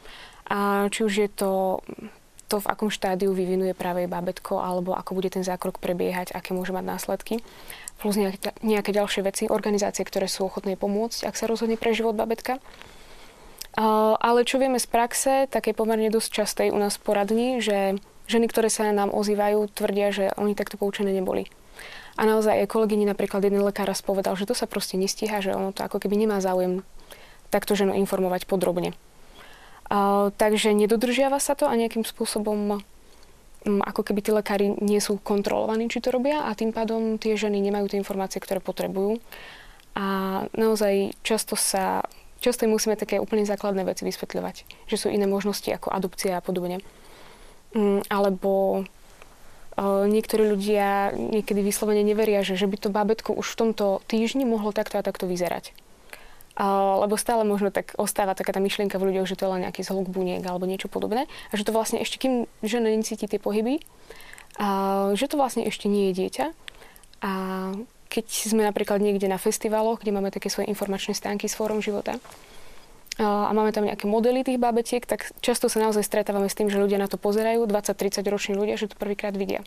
[0.49, 1.79] A či už je to
[2.49, 6.73] to, v akom štádiu vyvinuje práve bábetko, alebo ako bude ten zákrok prebiehať, aké môže
[6.73, 7.45] mať následky.
[8.01, 12.17] Plus nejaké, nejaké ďalšie veci, organizácie, ktoré sú ochotné pomôcť, ak sa rozhodne pre život
[12.17, 12.57] babetka.
[13.79, 17.95] Ale čo vieme z praxe, tak je pomerne dosť častej u nás poradní, že
[18.27, 21.47] ženy, ktoré sa nám ozývajú, tvrdia, že oni takto poučené neboli.
[22.19, 25.55] A naozaj aj kolegyni napríklad jeden lekár raz povedal, že to sa proste nestíha, že
[25.55, 26.83] ono to ako keby nemá záujem
[27.47, 28.91] takto ženu informovať podrobne.
[29.87, 32.83] A, takže nedodržiava sa to a nejakým spôsobom
[33.63, 37.39] m, ako keby tí lekári nie sú kontrolovaní, či to robia a tým pádom tie
[37.39, 39.23] ženy nemajú tie informácie, ktoré potrebujú.
[39.95, 42.03] A naozaj často sa
[42.39, 44.55] často im musíme také úplne základné veci vysvetľovať,
[44.87, 46.81] že sú iné možnosti ako adopcia a podobne.
[47.75, 48.83] Mm, alebo
[49.85, 54.75] niektorí ľudia niekedy vyslovene neveria, že, že by to bábetko už v tomto týždni mohlo
[54.75, 55.71] takto a takto vyzerať.
[56.99, 59.87] lebo stále možno tak ostáva taká tá myšlienka v ľuďoch, že to je len nejaký
[59.87, 61.31] zhluk buniek alebo niečo podobné.
[61.51, 63.79] A že to vlastne ešte, kým žena necíti tie pohyby,
[64.59, 64.67] a
[65.15, 66.45] že to vlastne ešte nie je dieťa.
[67.23, 67.31] A
[68.09, 72.17] keď sme napríklad niekde na festivaloch, kde máme také svoje informačné stánky s fórom života,
[73.19, 76.79] a máme tam nejaké modely tých babetiek, tak často sa naozaj stretávame s tým, že
[76.79, 79.59] ľudia na to pozerajú, 20-30 roční ľudia, že to prvýkrát vidia.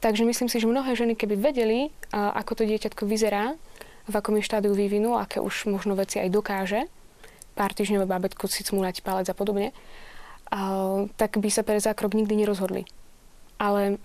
[0.00, 3.60] Takže myslím si, že mnohé ženy, keby vedeli, ako to dieťatko vyzerá,
[4.08, 6.88] v akom je štádiu vývinu, aké už možno veci aj dokáže,
[7.52, 9.76] pár týždňové bábetko si cmúľať palec a podobne,
[11.20, 12.88] tak by sa pre zákrok nikdy nerozhodli.
[13.60, 14.00] Ale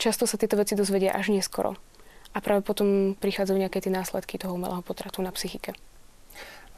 [0.00, 1.76] často sa tieto veci dozvedia až neskoro.
[2.30, 5.74] A práve potom prichádzajú nejaké tie následky toho umelého potratu na psychike.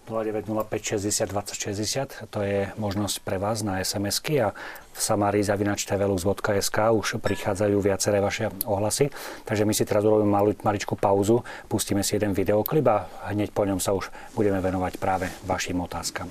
[0.09, 2.27] 0905 60 20 60.
[2.31, 4.51] To je možnosť pre vás na SMS-ky a
[4.93, 9.15] v samári zavinačtvelux.sk už prichádzajú viaceré vaše ohlasy.
[9.47, 13.63] Takže my si teraz urobíme malú, maličkú pauzu, pustíme si jeden videoklip a hneď po
[13.63, 16.27] ňom sa už budeme venovať práve vašim otázkam.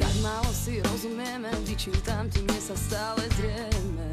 [0.00, 0.80] Tak málo si
[1.72, 4.08] rozumieme, vyčítam ti, mne sa stále drieme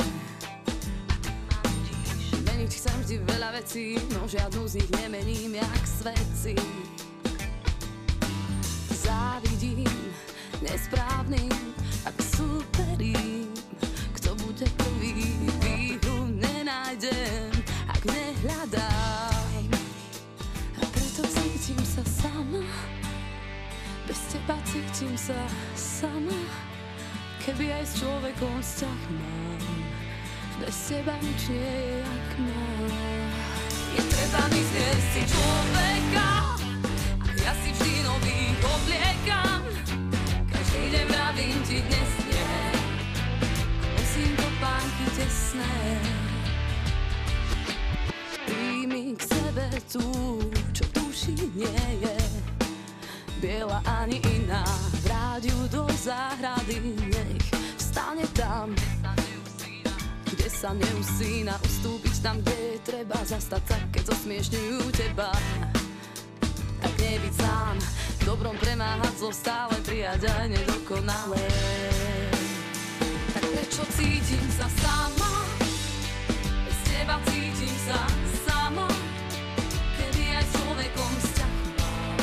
[2.48, 6.56] Meniť chcem vždy veľa vecí, no žiadnu z nich nemením jak svedci.
[8.92, 9.88] Závidím
[10.64, 11.52] nesprávnym,
[12.06, 13.48] ak superím,
[14.16, 15.24] kto bude prvý,
[15.64, 17.52] výhru nenájdem,
[17.88, 19.64] ak nehľadám.
[20.80, 22.64] A preto cítim sa sama,
[24.08, 25.38] bez teba cítim sa
[25.76, 26.69] sama,
[27.50, 29.62] keby aj s človekom vzťah mám.
[30.62, 32.66] Bez teba nič nie je jak má.
[33.98, 36.30] Je treba mi zniesť si človeka,
[37.26, 39.66] a ja si vždy nový obliekam.
[40.46, 42.54] Každý deň vravím ti dnes nie,
[43.98, 45.78] nosím to pánky tesné.
[48.46, 50.06] Príjmi k sebe tú,
[50.70, 52.18] čo duši nie je,
[53.42, 54.62] biela ani iná.
[55.02, 56.49] Vráť ju do záhrady,
[60.60, 65.32] sa neusína ustúpiť tam, kde je treba zastať sa, keď zosmiešňujú teba.
[66.84, 67.80] Tak nebyť sám,
[68.28, 71.48] dobrom premáhať zlo stále prijať aj nedokonalé.
[73.32, 75.48] Tak prečo cítim sa sama?
[76.68, 78.04] Bez teba cítim sa
[78.44, 78.92] sama.
[79.96, 82.20] Keby aj človekom vzťah mám,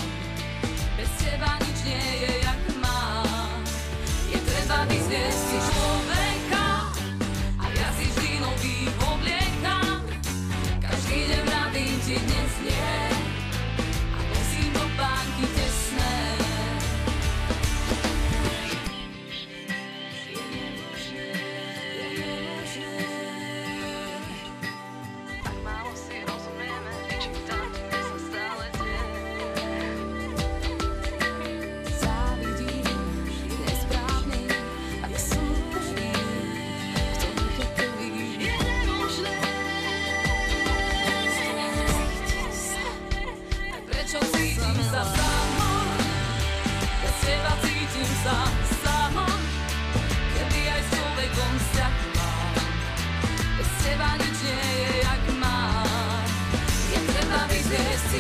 [0.93, 3.25] bez teba nič nie je jak má.
[4.29, 5.59] Je treba vyzniesť si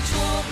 [0.07, 0.45] vyzniesť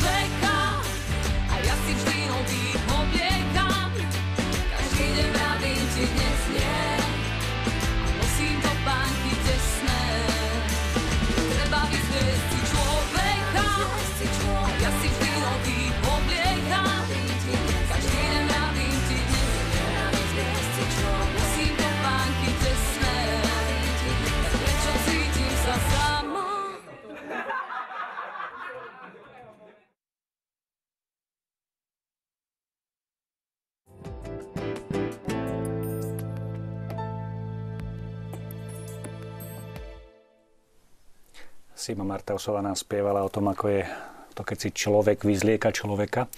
[41.85, 43.85] Sima Martausová nám spievala o tom, ako je
[44.33, 46.33] to, keď si človek vyzlieka človeka.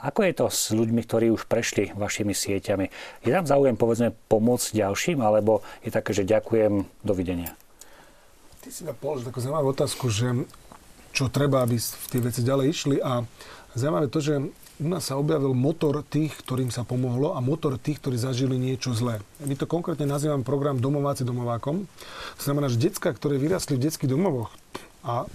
[0.00, 2.88] Ako je to s ľuďmi, ktorí už prešli vašimi sieťami?
[3.28, 7.52] Je tam záujem, povedzme, pomôcť ďalším, alebo je také, že ďakujem, dovidenia?
[8.64, 10.32] Ty si ma položil takú zaujímavú otázku, že
[11.12, 11.76] čo treba, aby
[12.08, 13.28] tie veci ďalej išli a
[13.76, 17.98] zaujímavé to, že u nás sa objavil motor tých, ktorým sa pomohlo a motor tých,
[17.98, 19.18] ktorí zažili niečo zlé.
[19.42, 21.90] My to konkrétne nazývame program Domováci domovákom.
[22.38, 24.54] Znamená, že decka, ktoré vyrastli v detských domovoch
[25.02, 25.26] a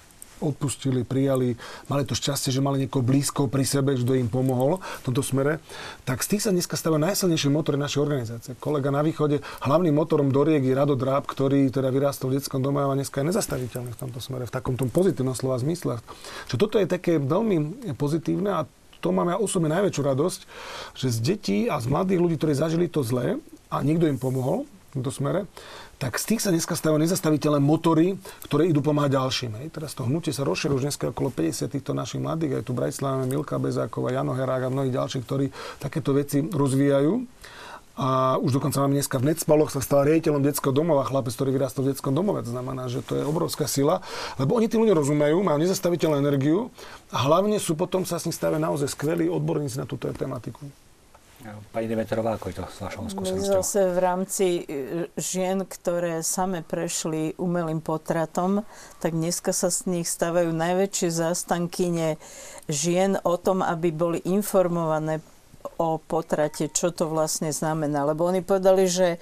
[0.43, 1.55] odpustili, prijali,
[1.87, 5.63] mali to šťastie, že mali niekoho blízko pri sebe, kto im pomohol v tomto smere,
[6.03, 8.51] tak z tých sa dneska stáva najsilnejšie motory našej organizácie.
[8.59, 12.59] Kolega na východe, hlavným motorom do riek je Rado Dráb, ktorý teda vyrástol v detskom
[12.59, 16.03] dome a dneska je nezastaviteľný v tomto smere, v takom tom pozitívnom slova zmysle.
[16.51, 18.67] Čo toto je také veľmi pozitívne a
[19.03, 20.39] to mám ja osobne najväčšiu radosť,
[20.95, 23.35] že z detí a z mladých ľudí, ktorí zažili to zlé
[23.67, 25.43] a niekto im pomohol v tomto smere,
[25.99, 29.51] tak z tých sa dneska stávajú nezastaviteľné motory, ktoré idú pomáhať ďalším.
[29.59, 29.67] Hej.
[29.71, 33.23] Teraz to hnutie sa rozšírilo už dneska okolo 50 týchto našich mladých, aj tu Bratislava,
[33.23, 35.47] Milka Bezáková, Jano Herák a mnohí ďalší, ktorí
[35.79, 37.13] takéto veci rozvíjajú.
[37.93, 41.85] A už dokonca máme dneska v Necpaloch sa stal riaditeľom detského domova, chlapec, ktorý vyrastol
[41.85, 42.41] v detskom domove.
[42.41, 44.01] To znamená, že to je obrovská sila,
[44.41, 46.73] lebo oni tí ľudia rozumejú, majú nezastaviteľnú energiu
[47.13, 50.65] a hlavne sú potom sa s nich stavia naozaj skvelí odborníci na túto tematiku.
[51.75, 53.59] Pani Demeterová, ako je to s vašou skúsenosťou?
[53.59, 58.63] Zase v rámci e, žien, ktoré same prešli umelým potratom,
[59.03, 62.15] tak dneska sa z nich stávajú najväčšie zástankyne
[62.71, 65.19] žien o tom, aby boli informované
[65.79, 68.07] o potrate, čo to vlastne znamená.
[68.07, 69.17] Lebo oni povedali, že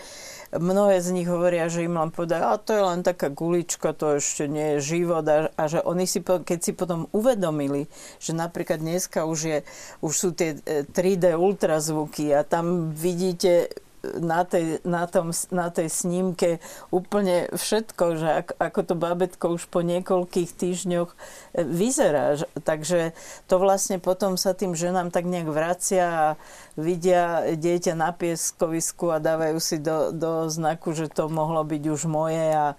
[0.52, 4.20] mnohé z nich hovoria, že im len povedajú, a to je len taká gulička, to
[4.20, 5.24] ešte nie je život.
[5.30, 7.88] A, a že oni si, keď si potom uvedomili,
[8.20, 9.60] že napríklad dneska už, je,
[10.04, 13.72] už sú tie 3D e, ultrazvuky a tam vidíte
[14.02, 16.58] na tej, na, tom, na tej snímke
[16.90, 21.18] úplne všetko, že ako, ako to babetko už po niekoľkých týždňoch e,
[21.62, 22.42] vyzerá.
[22.66, 23.14] Takže
[23.46, 26.28] to vlastne potom sa tým ženám tak nejak vracia a
[26.74, 32.02] vidia dieťa na pieskovisku a dávajú si do, do znaku, že to mohlo byť už
[32.10, 32.74] moje a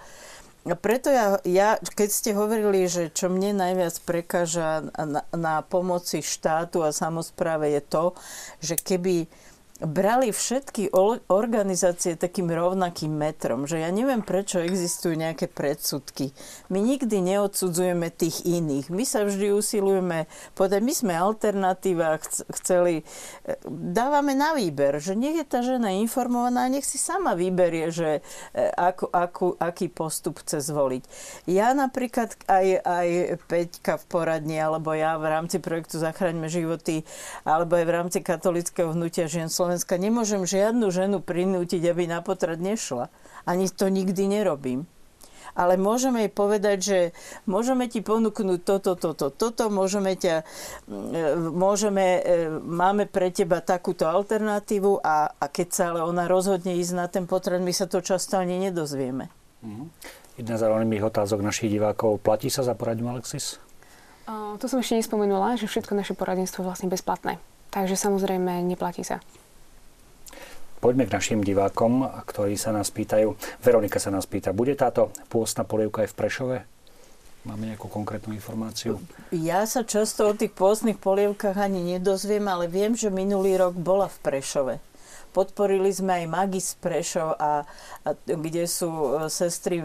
[0.63, 6.23] a preto ja, ja, keď ste hovorili, že čo mne najviac prekáža na, na pomoci
[6.23, 8.05] štátu a samozpráve je to,
[8.63, 9.27] že keby
[9.83, 10.95] brali všetky
[11.27, 16.31] organizácie takým rovnakým metrom, že ja neviem, prečo existujú nejaké predsudky.
[16.71, 18.89] My nikdy neodsudzujeme tých iných.
[18.95, 22.23] My sa vždy usilujeme povedať, my sme alternatíva,
[22.63, 27.91] chceli, e, dávame na výber, že nech je tá žena informovaná, nech si sama vyberie,
[27.91, 28.23] že
[28.55, 31.03] e, ako, ako, aký postup chce zvoliť.
[31.51, 33.09] Ja napríklad aj, aj
[33.51, 37.03] Peťka v poradni, alebo ja v rámci projektu Zachraňme životy,
[37.43, 42.21] alebo aj v rámci katolického hnutia žien Slovenska Slovenska nemôžem žiadnu ženu prinútiť, aby na
[42.21, 43.09] potrat nešla.
[43.49, 44.85] Ani to nikdy nerobím.
[45.57, 46.99] Ale môžeme jej povedať, že
[47.49, 50.45] môžeme ti ponúknuť toto, toto, toto, môžeme ťa,
[50.93, 56.77] mm, môžeme, e, máme pre teba takúto alternatívu a, a keď sa ale ona rozhodne
[56.77, 59.33] ísť na ten potrat, my sa to často ani nedozvieme.
[59.65, 59.89] Mm.
[60.37, 62.21] Jedna z anonimných otázok našich divákov.
[62.21, 63.57] Platí sa za poradňu Alexis?
[64.29, 67.41] Uh, to som ešte nespomenula, že všetko naše poradenstvo je vlastne bezplatné.
[67.73, 69.25] Takže samozrejme neplatí sa.
[70.83, 73.39] Poďme k našim divákom, ktorí sa nás pýtajú.
[73.63, 76.57] Veronika sa nás pýta, bude táto pôstna polievka aj v Prešove?
[77.47, 78.99] Máme nejakú konkrétnu informáciu?
[79.31, 84.11] Ja sa často o tých pôstnych polievkách ani nedozviem, ale viem, že minulý rok bola
[84.11, 84.75] v Prešove.
[85.33, 87.65] Podporili sme aj Magis Prešov, a,
[88.05, 89.81] a, kde sú e, sestry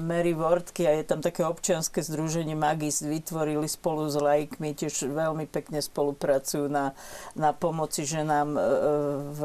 [0.00, 3.04] Mary Wortky a je tam také občianske združenie Magis.
[3.04, 6.96] Vytvorili spolu s lajkmi, tiež veľmi pekne spolupracujú na,
[7.36, 8.60] na pomoci ženám e,
[9.36, 9.40] v,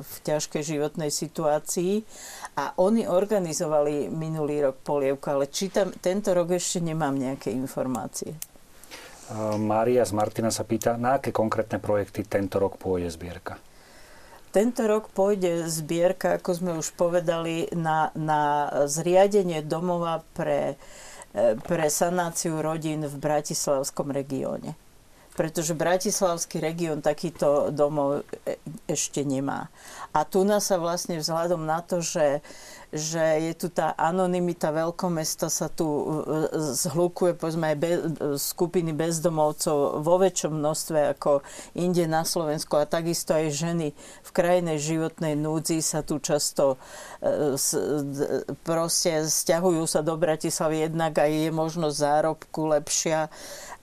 [0.00, 2.00] v ťažkej životnej situácii.
[2.56, 8.32] A oni organizovali minulý rok polievku, ale čítam, tento rok ešte nemám nejaké informácie.
[9.60, 13.58] Mária z Martina sa pýta, na aké konkrétne projekty tento rok pôjde zbierka?
[14.56, 20.80] Tento rok pôjde zbierka, ako sme už povedali, na, na zriadenie domova pre,
[21.36, 24.72] e, pre sanáciu rodín v Bratislavskom regióne.
[25.36, 28.56] Pretože Bratislavský región takýto domov e,
[28.88, 29.68] ešte nemá.
[30.16, 32.40] A tu nás sa vlastne vzhľadom na to, že
[32.96, 36.04] že je tu tá anonimita veľkomesta sa tu e,
[36.74, 37.92] zhlukuje povedzme aj be,
[38.40, 41.44] skupiny bezdomovcov vo väčšom množstve ako
[41.76, 42.76] inde na Slovensku.
[42.80, 43.88] A takisto aj ženy
[44.24, 46.80] v krajnej životnej núdzi sa tu často
[47.20, 47.56] e,
[48.64, 50.90] proste stiahujú sa do Bratislavy.
[50.90, 53.28] Jednak aj je možnosť zárobku lepšia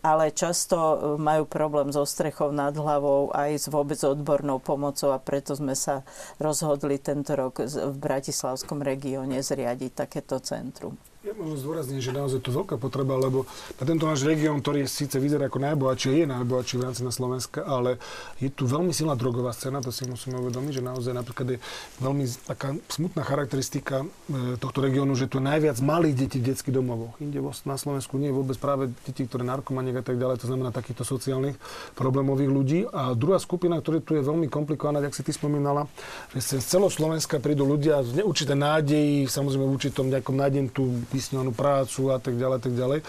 [0.03, 5.23] ale často e, majú problém so strechou nad hlavou aj s vôbec odbornou pomocou a
[5.23, 6.03] preto sme sa
[6.43, 10.99] rozhodli tento rok v Bratislavskom regióne zriadiť takéto centrum.
[11.23, 13.47] Ja možno zdôrazním, že naozaj to veľká potreba, lebo
[13.79, 17.63] na tento náš región, ktorý síce vyzerá ako najbohatší, je najbohatší v rámci na Slovenska,
[17.63, 17.95] ale
[18.43, 21.57] je tu veľmi silná drogová scéna, to si musíme uvedomiť, že naozaj napríklad je
[22.03, 26.75] veľmi taká smutná charakteristika e, tohto regiónu, že tu je najviac malých detí v detských
[26.75, 27.15] domovoch.
[27.23, 30.75] Inde na Slovensku nie je vôbec práve deti, ktoré narkomaniek a tak ďalej, to znamená
[30.75, 31.55] takýchto sociálnych
[31.95, 32.79] problémových ľudí.
[32.91, 35.87] A druhá skupina, ktorá tu je veľmi komplikovaná, ako si ty spomínala,
[36.35, 41.53] že z celoslovenska prídu ľudia z neurčité nádejí, samozrejme v určitom nejakom nádejem tu vysnívanú
[41.53, 42.99] prácu a tak ďalej, tak ďalej.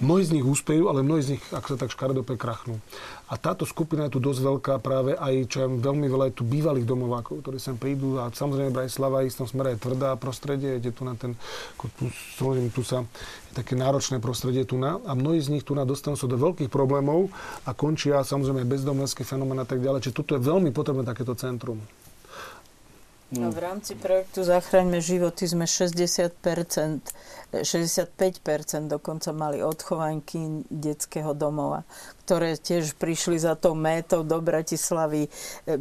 [0.00, 2.80] Mnohí z nich úspejú, ale mnohí z nich, ak sa tak škaredope, krachnú.
[3.30, 6.44] A táto skupina je tu dosť veľká práve aj, čo je veľmi veľa je tu
[6.48, 10.90] bývalých domovákov, ktorí sem prídu a samozrejme Bratislava je istom smere je tvrdá prostredie, je
[10.90, 11.38] tu na ten,
[11.78, 13.06] tu, samozrejme tu sa
[13.50, 16.38] je také náročné prostredie tu na a mnohí z nich tu na dostanú sa do
[16.38, 17.30] veľkých problémov
[17.66, 20.06] a končia samozrejme bezdomovský fenomén a tak ďalej.
[20.06, 21.82] Čiže tuto je veľmi potrebné takéto centrum.
[23.30, 23.54] No.
[23.54, 26.34] V rámci projektu Zachraňme životy sme 60%
[27.50, 31.82] 65% dokonca mali odchovanky detského domova,
[32.22, 35.26] ktoré tiež prišli za tou métou do Bratislavy.
[35.26, 35.30] E,
[35.66, 35.76] e,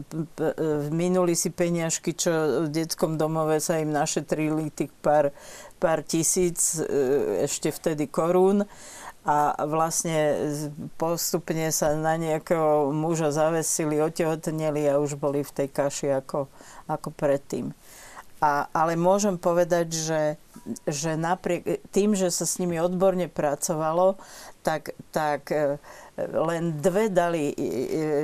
[0.90, 5.30] minuli si peniažky, čo v detskom domove sa im našetrili tých pár,
[5.78, 8.66] pár tisíc, e, ešte vtedy korún
[9.30, 10.50] a vlastne
[10.98, 16.50] postupne sa na nejakého muža zavesili, otehotneli a už boli v tej kaši ako,
[16.90, 17.72] ako predtým.
[18.40, 20.24] A, ale môžem povedať, že,
[20.88, 24.16] že napriek tým, že sa s nimi odborne pracovalo,
[24.64, 25.76] tak, tak e,
[26.24, 27.68] len dve dali e, e,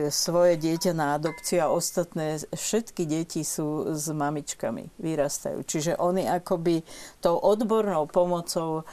[0.07, 5.67] svoje dieťa na adopciu a ostatné, všetky deti sú s mamičkami, vyrastajú.
[5.67, 6.79] Čiže oni akoby
[7.19, 8.87] tou odbornou pomocou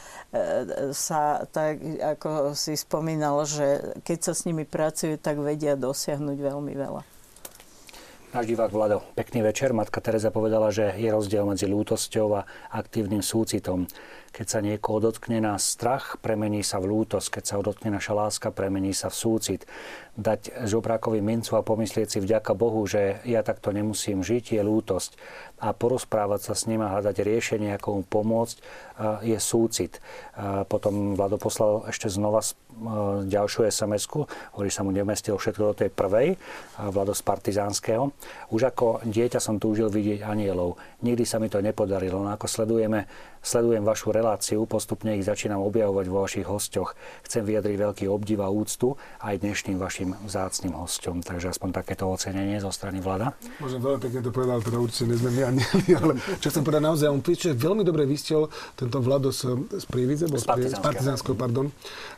[0.91, 6.73] sa, tak ako si spomínal, že keď sa s nimi pracujú, tak vedia dosiahnuť veľmi
[6.75, 7.12] veľa.
[8.33, 9.77] Náš divák Vlado, pekný večer.
[9.77, 13.85] Matka Teresa povedala, že je rozdiel medzi lútosťou a aktívnym súcitom.
[14.33, 17.29] Keď sa niekoho dotkne na strach, premení sa v lútosť.
[17.29, 19.61] Keď sa dotkne naša láska, premení sa v súcit.
[20.17, 25.13] Dať žobrákovi mincu a pomyslieť si vďaka Bohu, že ja takto nemusím žiť, je lútosť.
[25.63, 28.57] A porozprávať sa s ním a hľadať riešenie, ako mu pomôcť,
[29.23, 30.03] je súcit.
[30.67, 32.43] Potom Vlado poslal ešte znova
[33.23, 36.35] ďalšiu SMS-ku, hovorí, sa mu nemestil všetko do tej prvej,
[36.91, 38.11] Vlado z Partizánskeho.
[38.51, 40.75] Už ako dieťa som túžil vidieť anielov.
[40.99, 42.19] Nikdy sa mi to nepodarilo.
[42.19, 43.07] No ako sledujeme
[43.43, 46.95] Sledujem vašu reláciu, postupne ich začínam objavovať vo vašich hostoch.
[47.27, 51.19] Chcem vyjadriť veľký obdiv a úctu aj dnešným vašim vzácným hostom.
[51.19, 53.35] Takže aspoň takéto ocenenie zo strany vláda.
[53.59, 55.19] Môžem veľmi pekne to povedal, teda určite nie
[55.61, 59.85] ani, ale čo chcem povedať naozaj, on píše veľmi dobre vystiel tento Vlado z, z
[59.85, 61.69] Prívidze, z, z Partizánskeho, pardon,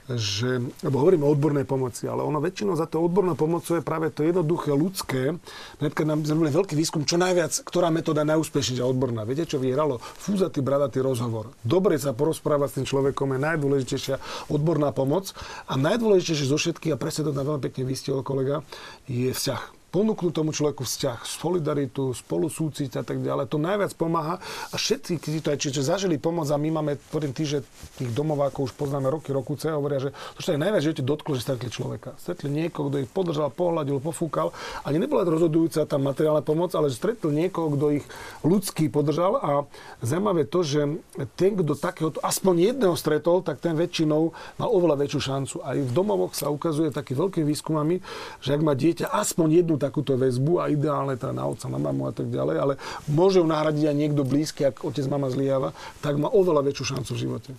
[0.05, 4.13] že, lebo hovoríme o odbornej pomoci, ale ono väčšinou za to odbornou pomocou je práve
[4.13, 5.33] to jednoduché ľudské.
[5.81, 9.25] Napríklad nám zrobili veľký výskum, čo najviac, ktorá metóda najúspešnejšia odborná.
[9.25, 9.97] Viete, čo vyhralo?
[9.97, 11.57] Fúzatý, bradatý rozhovor.
[11.65, 14.15] Dobre sa porozprávať s tým človekom je najdôležitejšia
[14.53, 15.33] odborná pomoc
[15.65, 18.61] a najdôležitejšie zo všetkých, a presne to tam veľmi pekne vystiel kolega,
[19.09, 23.47] je vzťah ponúknuť tomu človeku vzťah, solidaritu, spolu súcit a tak ďalej.
[23.47, 27.31] To najviac pomáha a všetci, ktorí to aj čiže zažili pomoc a my máme, poviem
[27.31, 27.63] tí, že
[27.95, 31.47] tých domovákov už poznáme roky, rokuce, hovoria, že to, čo je najviac že dotklo, že
[31.47, 32.11] stretli človeka.
[32.19, 34.51] Stretli niekoho, kto ich podržal, pohľadil, pofúkal.
[34.83, 38.05] Ani nebola rozhodujúca tá materiálna pomoc, ale že stretli niekoho, kto ich
[38.43, 39.63] ľudský podržal a
[40.03, 40.99] zaujímavé to, že
[41.39, 45.55] ten, kto takéhoto aspoň jedného stretol, tak ten väčšinou mal oveľa väčšiu šancu.
[45.63, 48.03] Aj v domovoch sa ukazuje taký veľkými výskumami,
[48.43, 52.09] že ak má dieťa aspoň jednu takúto väzbu a ideálne teda na otca, na mamu
[52.09, 52.73] a tak ďalej, ale
[53.05, 57.11] môže ju nahradiť aj niekto blízky, ak otec, mama zliava, tak má oveľa väčšiu šancu
[57.13, 57.51] v živote.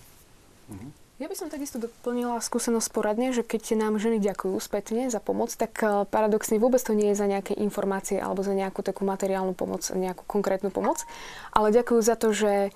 [1.17, 5.49] Ja by som takisto doplnila skúsenosť poradne, že keď nám ženy ďakujú spätne za pomoc,
[5.49, 9.57] tak eh, paradoxne vôbec to nie je za nejaké informácie alebo za nejakú takú materiálnu
[9.57, 11.01] pomoc, nejakú konkrétnu pomoc,
[11.49, 12.69] ale ďakujú za to, že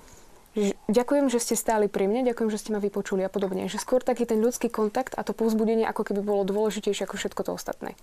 [0.90, 3.70] ďakujem, že ste stáli pri mne, ďakujem, že ste ma vypočuli a podobne.
[3.70, 7.40] Že skôr taký ten ľudský kontakt a to povzbudenie ako keby bolo dôležitejšie ako všetko
[7.46, 7.94] to ostatné.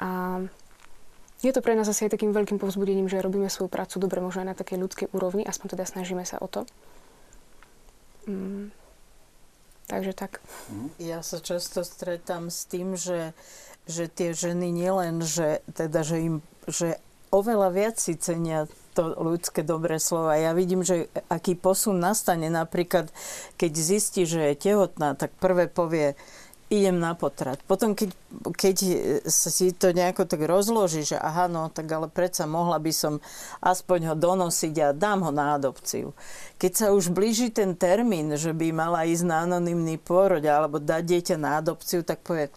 [0.00, 0.40] A
[1.42, 4.46] je to pre nás asi aj takým veľkým povzbudením, že robíme svoju prácu dobre, možno
[4.46, 6.62] aj na takej ľudskej úrovni, aspoň teda snažíme sa o to.
[8.30, 8.70] Mm.
[9.90, 10.38] Takže tak.
[11.02, 13.34] Ja sa často stretám s tým, že,
[13.84, 16.36] že tie ženy nielen, že, teda, že im
[16.66, 16.98] že
[17.32, 20.36] oveľa viac si cenia to ľudské dobré slova.
[20.36, 22.52] Ja vidím, že aký posun nastane.
[22.52, 23.08] Napríklad,
[23.56, 26.12] keď zistí, že je tehotná, tak prvé povie,
[26.72, 27.60] idem na potrat.
[27.68, 28.08] Potom, keď,
[28.56, 28.76] keď
[29.28, 33.20] si to nejako tak rozloží, že aha, no, tak ale predsa mohla by som
[33.60, 36.16] aspoň ho donosiť a dám ho na adopciu.
[36.56, 41.02] Keď sa už blíži ten termín, že by mala ísť na anonimný pôrod alebo dať
[41.04, 42.48] dieťa na adopciu, tak povie,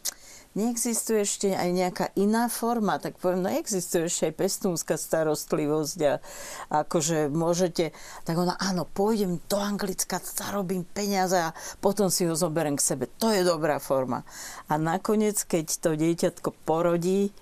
[0.55, 6.13] neexistuje ešte aj nejaká iná forma, tak poviem, no existuje ešte aj pestúnska starostlivosť a
[6.87, 7.91] akože môžete,
[8.23, 13.05] tak ona, áno, pôjdem do Anglicka, zarobím peniaze a potom si ho zoberiem k sebe.
[13.19, 14.23] To je dobrá forma.
[14.71, 17.35] A nakoniec, keď to dieťatko porodí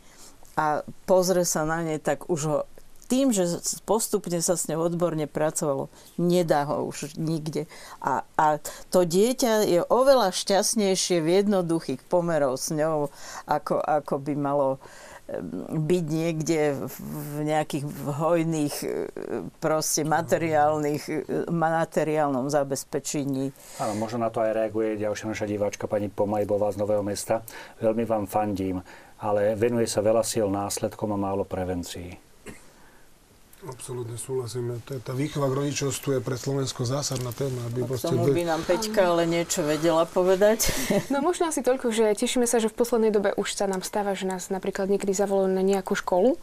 [0.58, 2.58] a pozrie sa na ne, tak už ho
[3.14, 3.46] tým, že
[3.86, 7.70] postupne sa s ňou odborne pracovalo, nedá ho už nikde.
[8.02, 8.58] A, a
[8.90, 13.14] to dieťa je oveľa šťastnejšie v jednoduchých pomerov s ňou,
[13.46, 14.82] ako, ako by malo
[15.72, 17.86] byť niekde v nejakých
[18.18, 18.76] hojných
[19.62, 21.04] proste materiálnych,
[21.48, 23.56] materiálnom zabezpečení.
[23.80, 27.40] Áno, možno na to aj reaguje ďalšia naša diváčka pani Pomajbová z Nového mesta.
[27.80, 28.84] Veľmi vám fandím,
[29.22, 32.33] ale venuje sa veľa síl následkom a málo prevencií.
[33.64, 34.76] Absolútne súhlasím.
[34.84, 37.64] Tá výchova k rodičovstvu je pre Slovensko zásadná téma.
[37.72, 40.68] Aby k tomu by nám Peťka ale niečo vedela povedať.
[41.14, 44.18] No možno asi toľko, že tešíme sa, že v poslednej dobe už sa nám stáva,
[44.18, 46.36] že nás napríklad niekedy zavolajú na nejakú školu,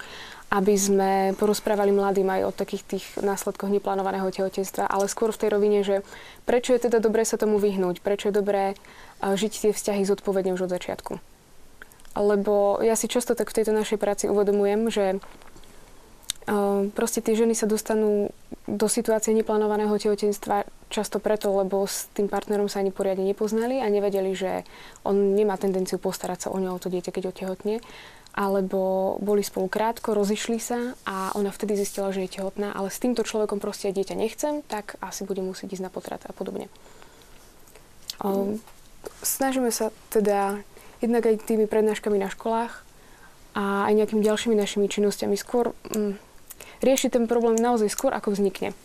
[0.49, 5.49] aby sme porozprávali mladým aj o takých tých následkoch neplánovaného tehotenstva, ale skôr v tej
[5.51, 6.07] rovine, že
[6.49, 8.79] prečo je teda dobré sa tomu vyhnúť, prečo je dobré
[9.21, 11.21] žiť tie vzťahy zodpovedne už od začiatku.
[12.19, 15.05] Lebo ja si často tak v tejto našej práci uvedomujem, že
[16.99, 18.35] Proste tie ženy sa dostanú
[18.67, 23.87] do situácie neplánovaného tehotenstva často preto, lebo s tým partnerom sa ani poriadne nepoznali a
[23.87, 24.67] nevedeli, že
[25.07, 27.79] on nemá tendenciu postarať sa o ňo, o to dieťa, keď otehotne.
[28.35, 33.03] Alebo boli spolu krátko, rozišli sa a ona vtedy zistila, že je tehotná, ale s
[33.03, 36.71] týmto človekom proste dieťa nechcem, tak asi bude musieť ísť na potrat a podobne.
[39.23, 40.63] Snažíme sa teda
[41.03, 42.87] jednak aj tými prednáškami na školách
[43.55, 46.30] a aj nejakými ďalšími našimi činnosťami skôr mm,
[46.81, 48.77] riešiť ten problém naozaj skôr, ako vznikne.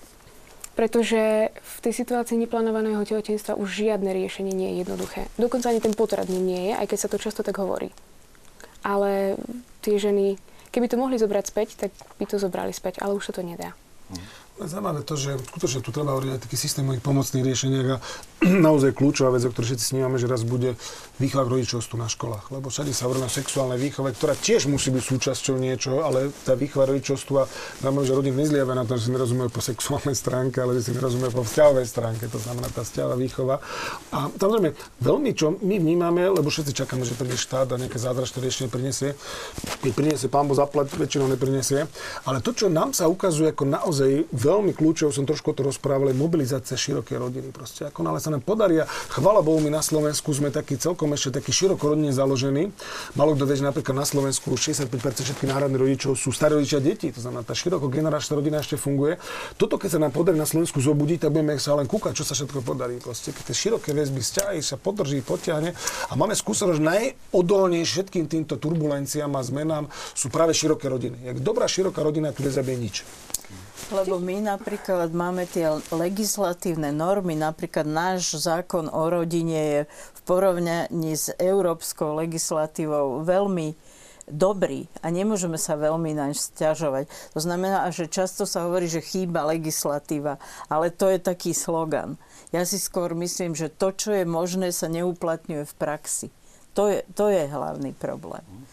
[0.75, 5.31] Pretože v tej situácii neplánovaného tehotenstva už žiadne riešenie nie je jednoduché.
[5.39, 7.95] Dokonca ani ten potrat nie je, aj keď sa to často tak hovorí.
[8.83, 9.39] Ale
[9.79, 10.35] tie ženy,
[10.75, 13.71] keby to mohli zobrať späť, tak by to zobrali späť, ale už sa to nedá.
[14.55, 17.97] Zaujímavé to, že skutočne tu treba hovoriť aj takých systémových pomocných riešeniach a
[18.71, 20.79] naozaj kľúčová vec, o ktorej všetci snímame, že raz bude
[21.19, 22.55] výchova k rodičovstvu na školách.
[22.55, 26.55] Lebo všade sa hovorí o sexuálnej výchove, ktorá tiež musí byť súčasťou niečoho, ale tá
[26.55, 27.51] výchova rodičovstva
[27.83, 30.91] znamená, že rodiny nezliava na to, že si nerozumejú po sexuálnej stránke, ale že si
[30.95, 32.23] nerozumejú po vzťahovej stránke.
[32.31, 33.59] To znamená tá vzťahová výchova.
[34.15, 34.71] A samozrejme,
[35.03, 39.19] veľmi čo my vnímame, lebo všetci čakáme, že príde štát a nejaké zázračné riešenie prinesie.
[39.83, 41.91] Keď prinesie pán Boh zaplat, väčšinou neprinesie.
[42.23, 46.77] Ale to, čo nám sa ukazuje ako naozaj veľmi kľúčov, som trošku to rozprával, mobilizácia
[46.77, 47.49] širokej rodiny.
[47.51, 51.41] Proste ako nále sa nám podaria, chvala Bohu, my na Slovensku sme taký celkom ešte
[51.41, 52.69] taký široko založený.
[53.17, 54.93] Malo kto vie, že napríklad na Slovensku 65%
[55.25, 59.17] všetkých náhradných rodičov sú starí rodičia deti, to znamená, tá široko generačná rodina ešte funguje.
[59.57, 62.37] Toto, keď sa nám podarí na Slovensku zobudiť, tak budeme sa len kúkať, čo sa
[62.37, 63.01] všetko podarí.
[63.01, 65.73] Proste, keď tie široké väzby, vzťahy sa podrží, potiahne
[66.11, 71.31] a máme skúsenosť, že najodolnejšie všetkým týmto turbulenciám a zmenám sú práve široké rodiny.
[71.31, 72.95] Jak dobrá široká rodina tu nezabije nič.
[73.93, 81.13] Lebo my napríklad máme tie legislatívne normy, napríklad náš zákon o rodine je v porovnaní
[81.13, 83.77] s európskou legislatívou veľmi
[84.25, 87.05] dobrý a nemôžeme sa veľmi naň stiažovať.
[87.37, 92.17] To znamená, že často sa hovorí, že chýba legislatíva, ale to je taký slogan.
[92.49, 96.27] Ja si skôr myslím, že to, čo je možné, sa neuplatňuje v praxi.
[96.73, 98.64] To je, to je hlavný problém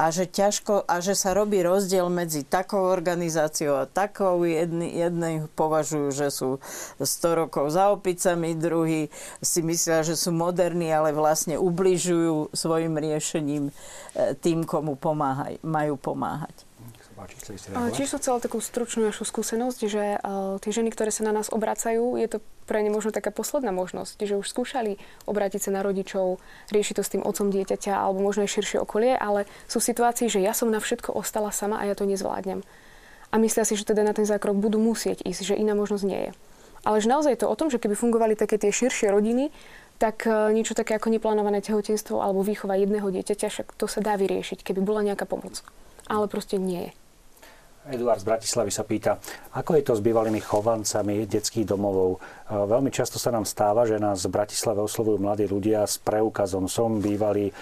[0.00, 4.48] a že ťažko a že sa robí rozdiel medzi takou organizáciou a takou.
[4.48, 6.56] Jedni, jedni považujú, že sú
[6.96, 9.12] 100 rokov za opicami, druhí
[9.44, 13.72] si myslia, že sú moderní, ale vlastne ubližujú svojim riešením e,
[14.40, 16.69] tým, komu pomáhaj, majú pomáhať
[17.20, 17.36] páči,
[17.92, 21.52] Tiež som chcela takú stručnú našu skúsenosť, že uh, tie ženy, ktoré sa na nás
[21.52, 24.96] obracajú, je to pre ne možno taká posledná možnosť, že už skúšali
[25.26, 26.38] obrátiť sa na rodičov,
[26.70, 30.30] riešiť to s tým otcom dieťaťa alebo možno aj širšie okolie, ale sú v situácii,
[30.30, 32.62] že ja som na všetko ostala sama a ja to nezvládnem.
[33.30, 36.30] A myslia si, že teda na ten zákrok budú musieť ísť, že iná možnosť nie
[36.30, 36.32] je.
[36.86, 39.52] Ale že naozaj je to o tom, že keby fungovali také tie širšie rodiny,
[40.00, 44.16] tak e, niečo také ako neplánované tehotenstvo alebo výchova jedného dieťaťa, však to sa dá
[44.16, 45.60] vyriešiť, keby bola nejaká pomoc.
[46.08, 46.92] Ale proste nie je.
[47.90, 49.18] Eduard z Bratislavy sa pýta,
[49.58, 52.16] ako je to s bývalými chovancami detských domovov?
[52.16, 52.18] E,
[52.54, 56.70] veľmi často sa nám stáva, že nás v Bratislave oslovujú mladí ľudia s preukazom.
[56.70, 57.54] Som bývalý e,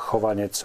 [0.00, 0.64] chovanec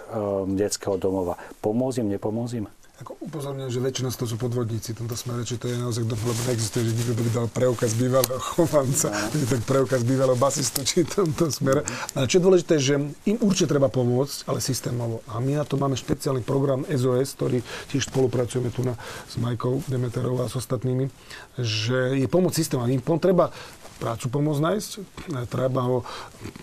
[0.56, 1.36] detského domova.
[1.60, 2.64] Pomôžim, nepomôžim?
[3.02, 6.06] Ako upozorňujem, že väčšina z toho sú podvodníci v tomto smere, či to je naozaj
[6.06, 9.50] kto, lebo neexistuje, že nikto by dal preukaz bývalého chovanca, mm.
[9.50, 11.82] tak preukaz bývalého basistu, či v tomto smere.
[12.14, 12.94] Ale čo je dôležité, že
[13.26, 15.26] im určite treba pomôcť, ale systémovo.
[15.26, 18.94] A my na to máme špeciálny program SOS, ktorý tiež spolupracujeme tu na,
[19.26, 21.10] s Majkou Demeterovou a s ostatnými,
[21.58, 22.86] že je pomoc systémom.
[22.86, 23.50] Im treba
[23.98, 24.90] prácu pomôcť nájsť,
[25.48, 25.96] treba ho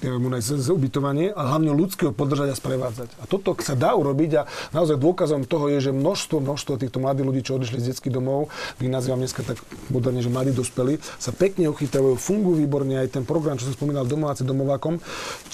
[0.04, 3.10] mu nájsť ubytovanie a hlavne ľudského podržať a sprevádzať.
[3.20, 4.42] A toto sa dá urobiť a
[4.76, 8.52] naozaj dôkazom toho je, že množstvo, množstvo týchto mladých ľudí, čo odišli z detských domov,
[8.82, 9.62] my nazývam dneska tak
[9.94, 14.04] moderne, že mladí dospelí, sa pekne uchytajú, fungujú výborne aj ten program, čo som spomínal,
[14.04, 15.00] domováci domovákom.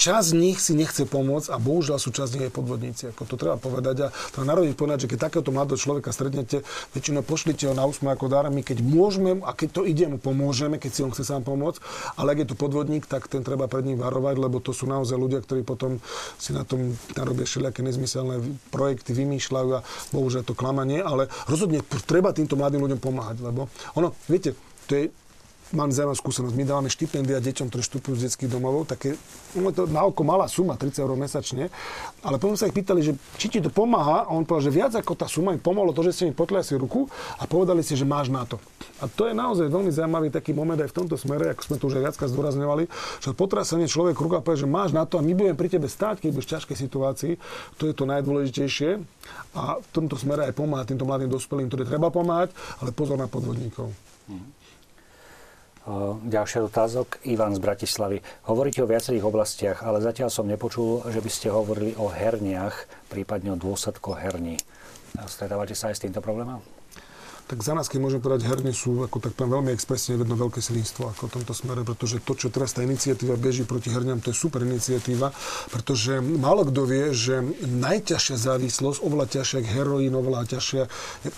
[0.00, 3.02] Čas z nich si nechce pomôcť a bohužiaľ sú časť z nich aj podvodníci.
[3.14, 6.64] Ako to treba povedať a to narodiť povedať, že keď takéhoto mladého človeka stretnete,
[6.96, 10.16] väčšinou pošlite ho na úsmu ako dar, my keď môžeme a keď to ide, mu
[10.16, 11.80] pomôžeme, keď si on chce sám pomôcť pomôcť,
[12.16, 15.20] ale ak je tu podvodník, tak ten treba pred ním varovať, lebo to sú naozaj
[15.20, 16.00] ľudia, ktorí potom
[16.40, 18.40] si na tom narobia všelijaké nezmyselné
[18.72, 19.84] projekty, vymýšľajú a
[20.16, 24.56] bohužiaľ to klamanie, ale rozhodne treba týmto mladým ľuďom pomáhať, lebo ono, viete,
[24.88, 25.04] to je
[25.72, 26.54] mám zaujímavú skúsenosť.
[26.56, 29.16] My dávame štipendia deťom, ktorí vstupujú z detských domovov, také,
[29.52, 31.68] no to na oko malá suma, 30 eur mesačne,
[32.24, 34.92] ale potom sa ich pýtali, že či ti to pomáha a on povedal, že viac
[34.96, 37.06] ako tá suma im pomohlo to, že ste mi si ruku
[37.38, 38.56] a povedali si, že máš na to.
[38.98, 41.84] A to je naozaj veľmi zaujímavý taký moment aj v tomto smere, ako sme to
[41.86, 42.84] už aj viacka zdôrazňovali,
[43.20, 46.24] že potrasenie človek ruka povie, že máš na to a my budeme pri tebe stáť,
[46.24, 47.32] keď budeš v ťažkej situácii.
[47.78, 48.90] To je to najdôležitejšie.
[49.54, 52.50] A v tomto smere aj pomáhať týmto mladým dospelým, ktorí treba pomáhať,
[52.82, 53.92] ale pozor na podvodníkov.
[54.28, 54.57] Mm.
[56.28, 57.24] Ďalší otázok.
[57.24, 58.20] Ivan z Bratislavy.
[58.44, 63.56] Hovoríte o viacerých oblastiach, ale zatiaľ som nepočul, že by ste hovorili o herniach, prípadne
[63.56, 64.60] o dôsledkoch herní.
[65.24, 66.77] Stretávate sa aj s týmto problémom?
[67.48, 70.60] Tak za nás, keď môžem povedať, herne sú, ako tak poviem, veľmi expresívne jedno veľké
[70.60, 74.28] svinstvo ako v tomto smere, pretože to, čo teraz tá iniciatíva beží proti herniam, to
[74.28, 75.32] je super iniciatíva,
[75.72, 80.82] pretože málo kto vie, že najťažšia závislosť, oveľa ťažšia heroín, oveľa ťažšia,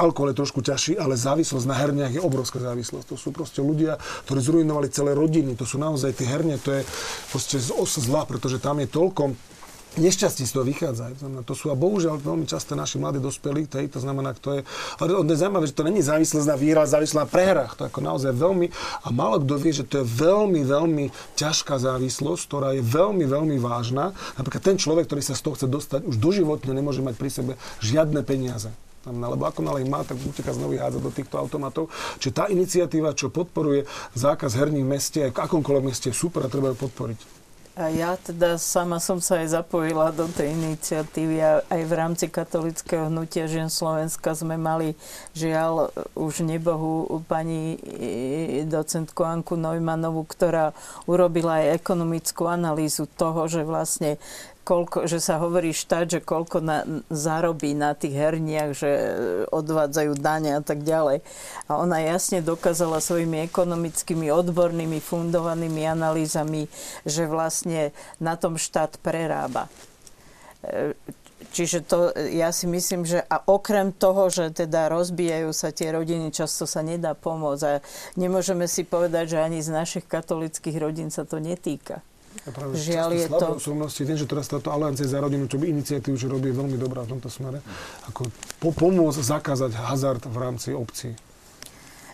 [0.03, 3.07] alkohol je trošku ťažší, ale závislosť na herniach je obrovská závislosť.
[3.07, 3.95] To sú proste ľudia,
[4.27, 6.83] ktorí zrujnovali celé rodiny, to sú naozaj tie hernie, to je
[7.31, 9.39] proste zla, pretože tam je toľko
[9.99, 11.11] nešťastí z toho vychádza.
[11.19, 14.61] Znamená, to sú a bohužiaľ veľmi často naši mladí dospelí, tej, to znamená, to je,
[15.03, 17.73] ale je zaujímavé, že to není závislosť na výhra, závislosť na prehrách.
[17.75, 18.67] To je ako naozaj veľmi,
[19.03, 21.05] a málo kto vie, že to je veľmi, veľmi
[21.35, 24.15] ťažká závislosť, ktorá je veľmi, veľmi vážna.
[24.39, 27.53] Napríklad ten človek, ktorý sa z toho chce dostať, už doživotne nemôže mať pri sebe
[27.83, 28.71] žiadne peniaze.
[29.09, 31.89] lebo ako malý má, tak uteká znovu hádzať do týchto automatov.
[32.21, 36.77] Čiže tá iniciatíva, čo podporuje zákaz herní v meste, v akomkoľvek meste, super a treba
[36.77, 37.40] ju podporiť.
[37.79, 42.27] A ja teda sama som sa aj zapojila do tej iniciatívy a aj v rámci
[42.27, 44.99] katolického hnutia žien Slovenska sme mali
[45.39, 47.79] žiaľ už nebohu pani
[48.67, 50.75] docentku Anku Neumannovú, ktorá
[51.07, 54.19] urobila aj ekonomickú analýzu toho, že vlastne
[54.65, 58.91] koľko, že sa hovorí štát, že koľko na, zarobí na tých herniach, že
[59.51, 61.25] odvádzajú dane a tak ďalej.
[61.67, 66.69] A ona jasne dokázala svojimi ekonomickými, odbornými, fundovanými analýzami,
[67.09, 69.67] že vlastne na tom štát prerába.
[70.63, 70.93] E,
[71.57, 76.31] čiže to, ja si myslím, že a okrem toho, že teda rozbijajú sa tie rodiny,
[76.31, 77.65] často sa nedá pomôcť.
[77.65, 77.83] A
[78.21, 82.05] nemôžeme si povedať, že ani z našich katolických rodín sa to netýka.
[82.49, 83.47] Ja práve Žiaľ je to...
[83.61, 86.77] osobnosti, viem, že teraz táto aliancia za rodinu, čo by iniciatívu, čo robí, je veľmi
[86.81, 87.61] dobrá v tomto smere.
[88.09, 91.13] Ako po, pomôcť zakázať hazard v rámci obcí.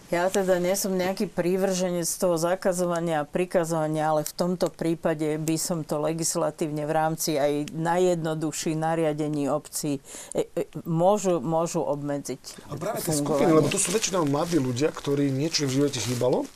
[0.07, 5.57] Ja teda nie som nejaký prívrženec toho zakazovania a prikazovania, ale v tomto prípade by
[5.59, 9.99] som to legislatívne v rámci aj najjednoduchší nariadení obcí
[10.31, 14.95] e, e, môžu, môžu obmedziť A práve tie skupiny, lebo to sú väčšinou mladí ľudia,
[14.95, 16.47] ktorí niečo v živote chýbalo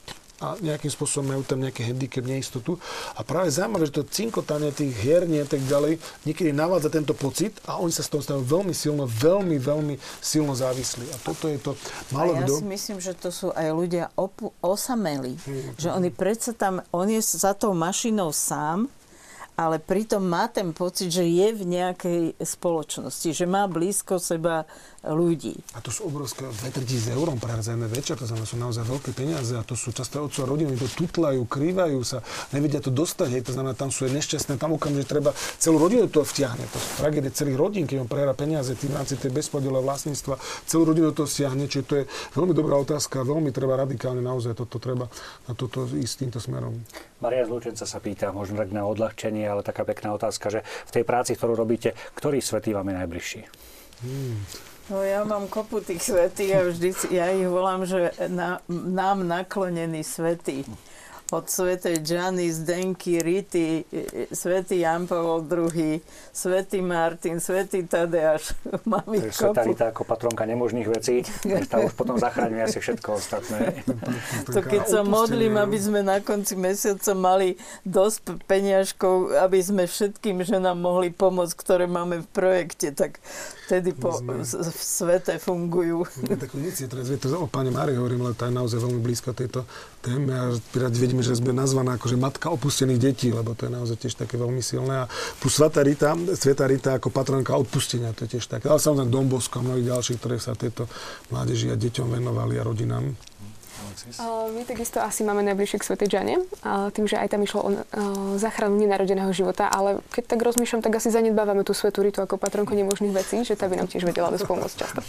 [0.40, 2.80] a nejakým spôsobom majú tam nejaký handicap, neistotu.
[3.14, 7.60] A práve zaujímavé, že to cinkotanie tých hier a tak ďalej niekedy navádza tento pocit
[7.68, 9.94] a oni sa z toho stávajú veľmi silno, veľmi, veľmi
[10.24, 11.12] silno závislí.
[11.12, 11.76] A toto je to
[12.16, 12.56] málo a ja kdo...
[12.56, 15.36] si myslím, že to sú aj ľudia opu- osamelí.
[15.44, 15.76] Hmm.
[15.76, 18.88] Že oni predsa tam, on je za tou mašinou sám,
[19.60, 24.64] ale pritom má ten pocit, že je v nejakej spoločnosti, že má blízko seba
[25.00, 25.56] ľudí.
[25.72, 29.56] A to sú obrovské 2 tisíc eur prehradzené večer, to znamená, sú naozaj veľké peniaze
[29.56, 32.20] a to sú často otcov rodiny, to tutlajú, krývajú sa,
[32.52, 36.04] nevedia to dostať, hej, to znamená, tam sú aj nešťastné, tam okamžite treba celú rodinu
[36.04, 39.80] to vtiahne, to sú tragédie celých rodín, keď on prehrá peniaze tým rámci tej bezpodiela
[39.80, 40.36] vlastníctva,
[40.68, 42.04] celú rodinu to stiahne, čiže to je
[42.36, 45.08] veľmi dobrá otázka, veľmi treba radikálne naozaj toto treba
[45.48, 46.76] na toto ísť týmto smerom.
[47.24, 51.04] Maria Zlučenca sa pýta, možno tak na odľahčenie, ale taká pekná otázka, že v tej
[51.08, 53.40] práci, ktorú robíte, ktorý svetý vám je najbližší?
[54.00, 54.69] Hmm.
[54.90, 60.02] No ja mám kopu tých svetých a vždy ja ich volám, že na, nám naklonení
[60.02, 60.66] svetí
[61.30, 63.86] od svetej Gianni, Zdenky, Rity,
[64.34, 66.02] svetý Jan Pavel II,
[66.34, 68.54] svetý Martin, svetý Tadeáš.
[68.82, 71.22] Mám ich Sveta Rita ako patronka nemožných vecí,
[71.70, 73.86] tá už potom zachráňuje asi všetko ostatné.
[74.50, 77.54] To keď sa modlím, aby sme na konci mesiaca mali
[77.86, 83.22] dosť peňažkov, aby sme všetkým ženám mohli pomôcť, ktoré máme v projekte, tak
[83.70, 84.42] vtedy po sme...
[84.74, 86.02] svete fungujú.
[86.26, 89.62] Takú iniciatívu, to o pani Mári hovorím, ale tá je naozaj veľmi blízka tejto
[90.00, 93.96] téme a rád vidíme, že sme nazvaná akože matka opustených detí, lebo to je naozaj
[94.00, 95.04] tiež také veľmi silné.
[95.04, 98.72] A plus Sveta Rita, Sveta Rita ako patronka odpustenia, to je tiež také.
[98.72, 100.88] Ale samozrejme Dom Bosko a mnohí ďalší, ktoré sa tieto
[101.28, 103.12] mládeži a deťom venovali a rodinám.
[104.56, 106.36] My takisto asi máme najbližšie k Svetej Džane,
[106.96, 107.70] tým, že aj tam išlo o
[108.40, 112.72] záchranu nenarodeného života, ale keď tak rozmýšľam, tak asi zanedbávame tú Svetu Ritu ako patronku
[112.72, 115.00] nemožných vecí, že tá by nám tiež vedela dosť pomôcť často.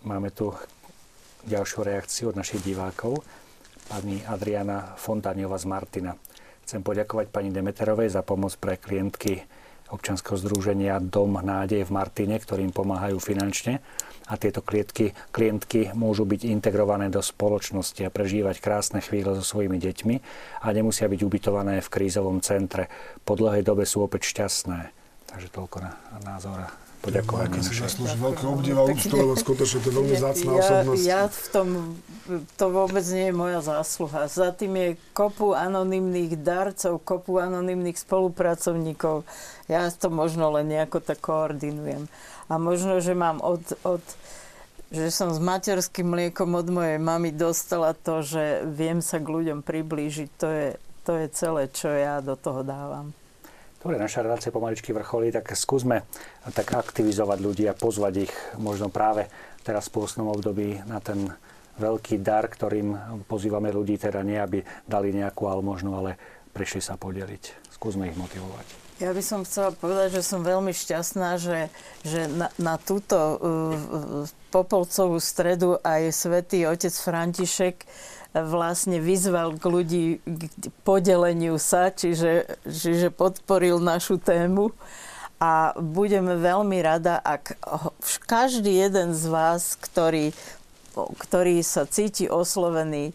[0.00, 0.56] Máme tu
[1.46, 3.22] ďalšiu reakciu od našich divákov.
[3.86, 6.12] Pani Adriana Fontaniova z Martina.
[6.66, 9.44] Chcem poďakovať pani Demeterovej za pomoc pre klientky
[9.88, 13.80] občanského združenia Dom nádeje v Martine, ktorým pomáhajú finančne
[14.28, 19.80] a tieto klientky, klientky môžu byť integrované do spoločnosti a prežívať krásne chvíle so svojimi
[19.80, 20.16] deťmi
[20.60, 22.92] a nemusia byť ubytované v krízovom centre.
[23.24, 24.92] Po dlhej dobe sú opäť šťastné.
[25.32, 26.68] Takže toľko na názor
[27.00, 27.62] poďakovanie.
[27.62, 31.02] si zaslúži veľké obdiv a úctu, lebo skutočne to je veľmi zácná ja, osobnosť.
[31.06, 31.68] Ja v tom,
[32.58, 34.26] to vôbec nie je moja zásluha.
[34.28, 39.22] Za tým je kopu anonimných darcov, kopu anonimných spolupracovníkov.
[39.70, 42.10] Ja to možno len nejako tak koordinujem.
[42.48, 44.02] A možno, že mám od, od
[44.88, 49.60] že som s materským mliekom od mojej mamy dostala to, že viem sa k ľuďom
[49.60, 50.28] priblížiť.
[50.40, 50.68] To je,
[51.04, 53.12] to je celé, čo ja do toho dávam.
[53.78, 56.02] Dobre, naša relácia pomaličky vrcholí, tak skúsme
[56.50, 59.30] tak aktivizovať ľudí a pozvať ich možno práve
[59.62, 61.30] teraz v pôstnom období na ten
[61.78, 62.98] veľký dar, ktorým
[63.30, 66.18] pozývame ľudí, teda nie, aby dali nejakú almožnú, ale
[66.50, 67.70] prišli sa podeliť.
[67.70, 68.88] Skúsme ich motivovať.
[68.98, 71.70] Ja by som chcela povedať, že som veľmi šťastná, že,
[72.02, 73.38] že na, na túto uh,
[74.50, 77.86] Popolcovú stredu aj svätý otec František
[78.36, 84.72] vlastne vyzval k ľudí k podeleniu sa, čiže, čiže podporil našu tému.
[85.38, 87.62] A budeme veľmi rada, ak
[88.26, 90.34] každý jeden z vás, ktorý,
[90.98, 93.14] ktorý sa cíti oslovený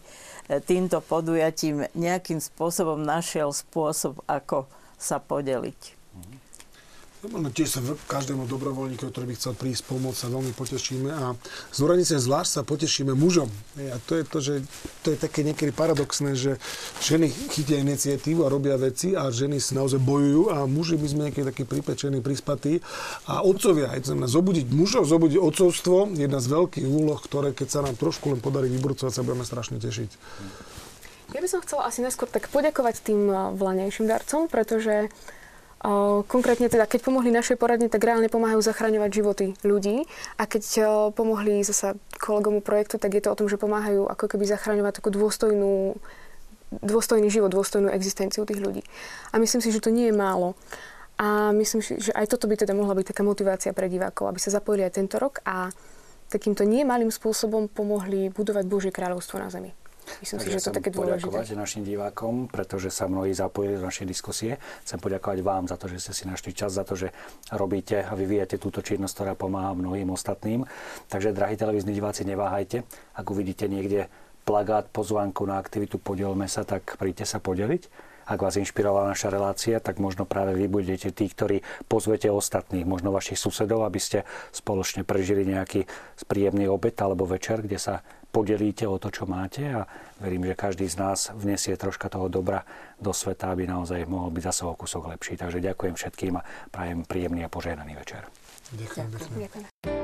[0.64, 4.64] týmto podujatím, nejakým spôsobom našiel spôsob, ako
[4.96, 6.03] sa podeliť.
[7.24, 11.32] No, tiež sa každému dobrovoľníkovi, ktorý by chcel prísť pomôcť, sa veľmi potešíme a
[11.72, 13.48] z Oranice zvlášť sa potešíme mužom.
[13.80, 14.54] A to je to, že
[15.00, 16.60] to je také niekedy paradoxné, že
[17.00, 21.22] ženy chytia iniciatívu a robia veci a ženy si naozaj bojujú a muži by sme
[21.32, 22.84] niekedy takí pripečení, prispatí.
[23.24, 27.80] A otcovia, aj znamená zobudiť mužov, zobudiť otcovstvo, jedna z veľkých úloh, ktoré keď sa
[27.80, 30.10] nám trošku len podarí vyburcovať, sa budeme strašne tešiť.
[31.32, 35.08] Ja by som chcela asi neskôr tak poďakovať tým vlanejším darcom, pretože
[36.24, 40.08] Konkrétne teda, keď pomohli našej poradne, tak reálne pomáhajú zachraňovať životy ľudí
[40.40, 40.62] a keď
[41.12, 45.12] pomohli zasa kolegomu projektu, tak je to o tom, že pomáhajú ako keby zachraňovať takú
[45.12, 46.00] dôstojnú
[46.82, 48.82] dôstojný život, dôstojnú existenciu tých ľudí.
[49.30, 50.58] A myslím si, že to nie je málo.
[51.14, 54.42] A myslím si, že aj toto by teda mohla byť taká motivácia pre divákov, aby
[54.42, 55.70] sa zapojili aj tento rok a
[56.26, 59.70] takýmto nie malým spôsobom pomohli budovať Božie kráľovstvo na zemi.
[60.20, 61.26] Myslím si, že to také dôležité.
[61.28, 64.60] poďakovať našim divákom, pretože sa mnohí zapojili do našej diskusie.
[64.84, 67.12] Chcem poďakovať vám za to, že ste si našli čas, za to, že
[67.52, 70.64] robíte a vyvíjate túto činnosť, ktorá pomáha mnohým ostatným.
[71.08, 72.84] Takže, drahí televízni diváci, neváhajte.
[73.16, 74.12] Ak uvidíte niekde
[74.44, 78.12] plagát, pozvánku na aktivitu Podielme sa, tak príďte sa podeliť.
[78.24, 81.60] Ak vás inšpirovala naša relácia, tak možno práve vy budete tí, ktorí
[81.92, 85.84] pozvete ostatných, možno vašich susedov, aby ste spoločne prežili nejaký
[86.24, 88.00] príjemný obed alebo večer, kde sa
[88.34, 89.86] podelíte o to, čo máte a
[90.18, 92.66] verím, že každý z nás vnesie troška toho dobra
[92.98, 95.38] do sveta, aby naozaj mohol byť zase o kúsok lepší.
[95.38, 96.42] Takže ďakujem všetkým a
[96.74, 98.26] prajem príjemný a požehnaný večer.
[98.74, 99.06] Ďakujem.
[99.14, 99.38] ďakujem.
[99.46, 100.03] ďakujem.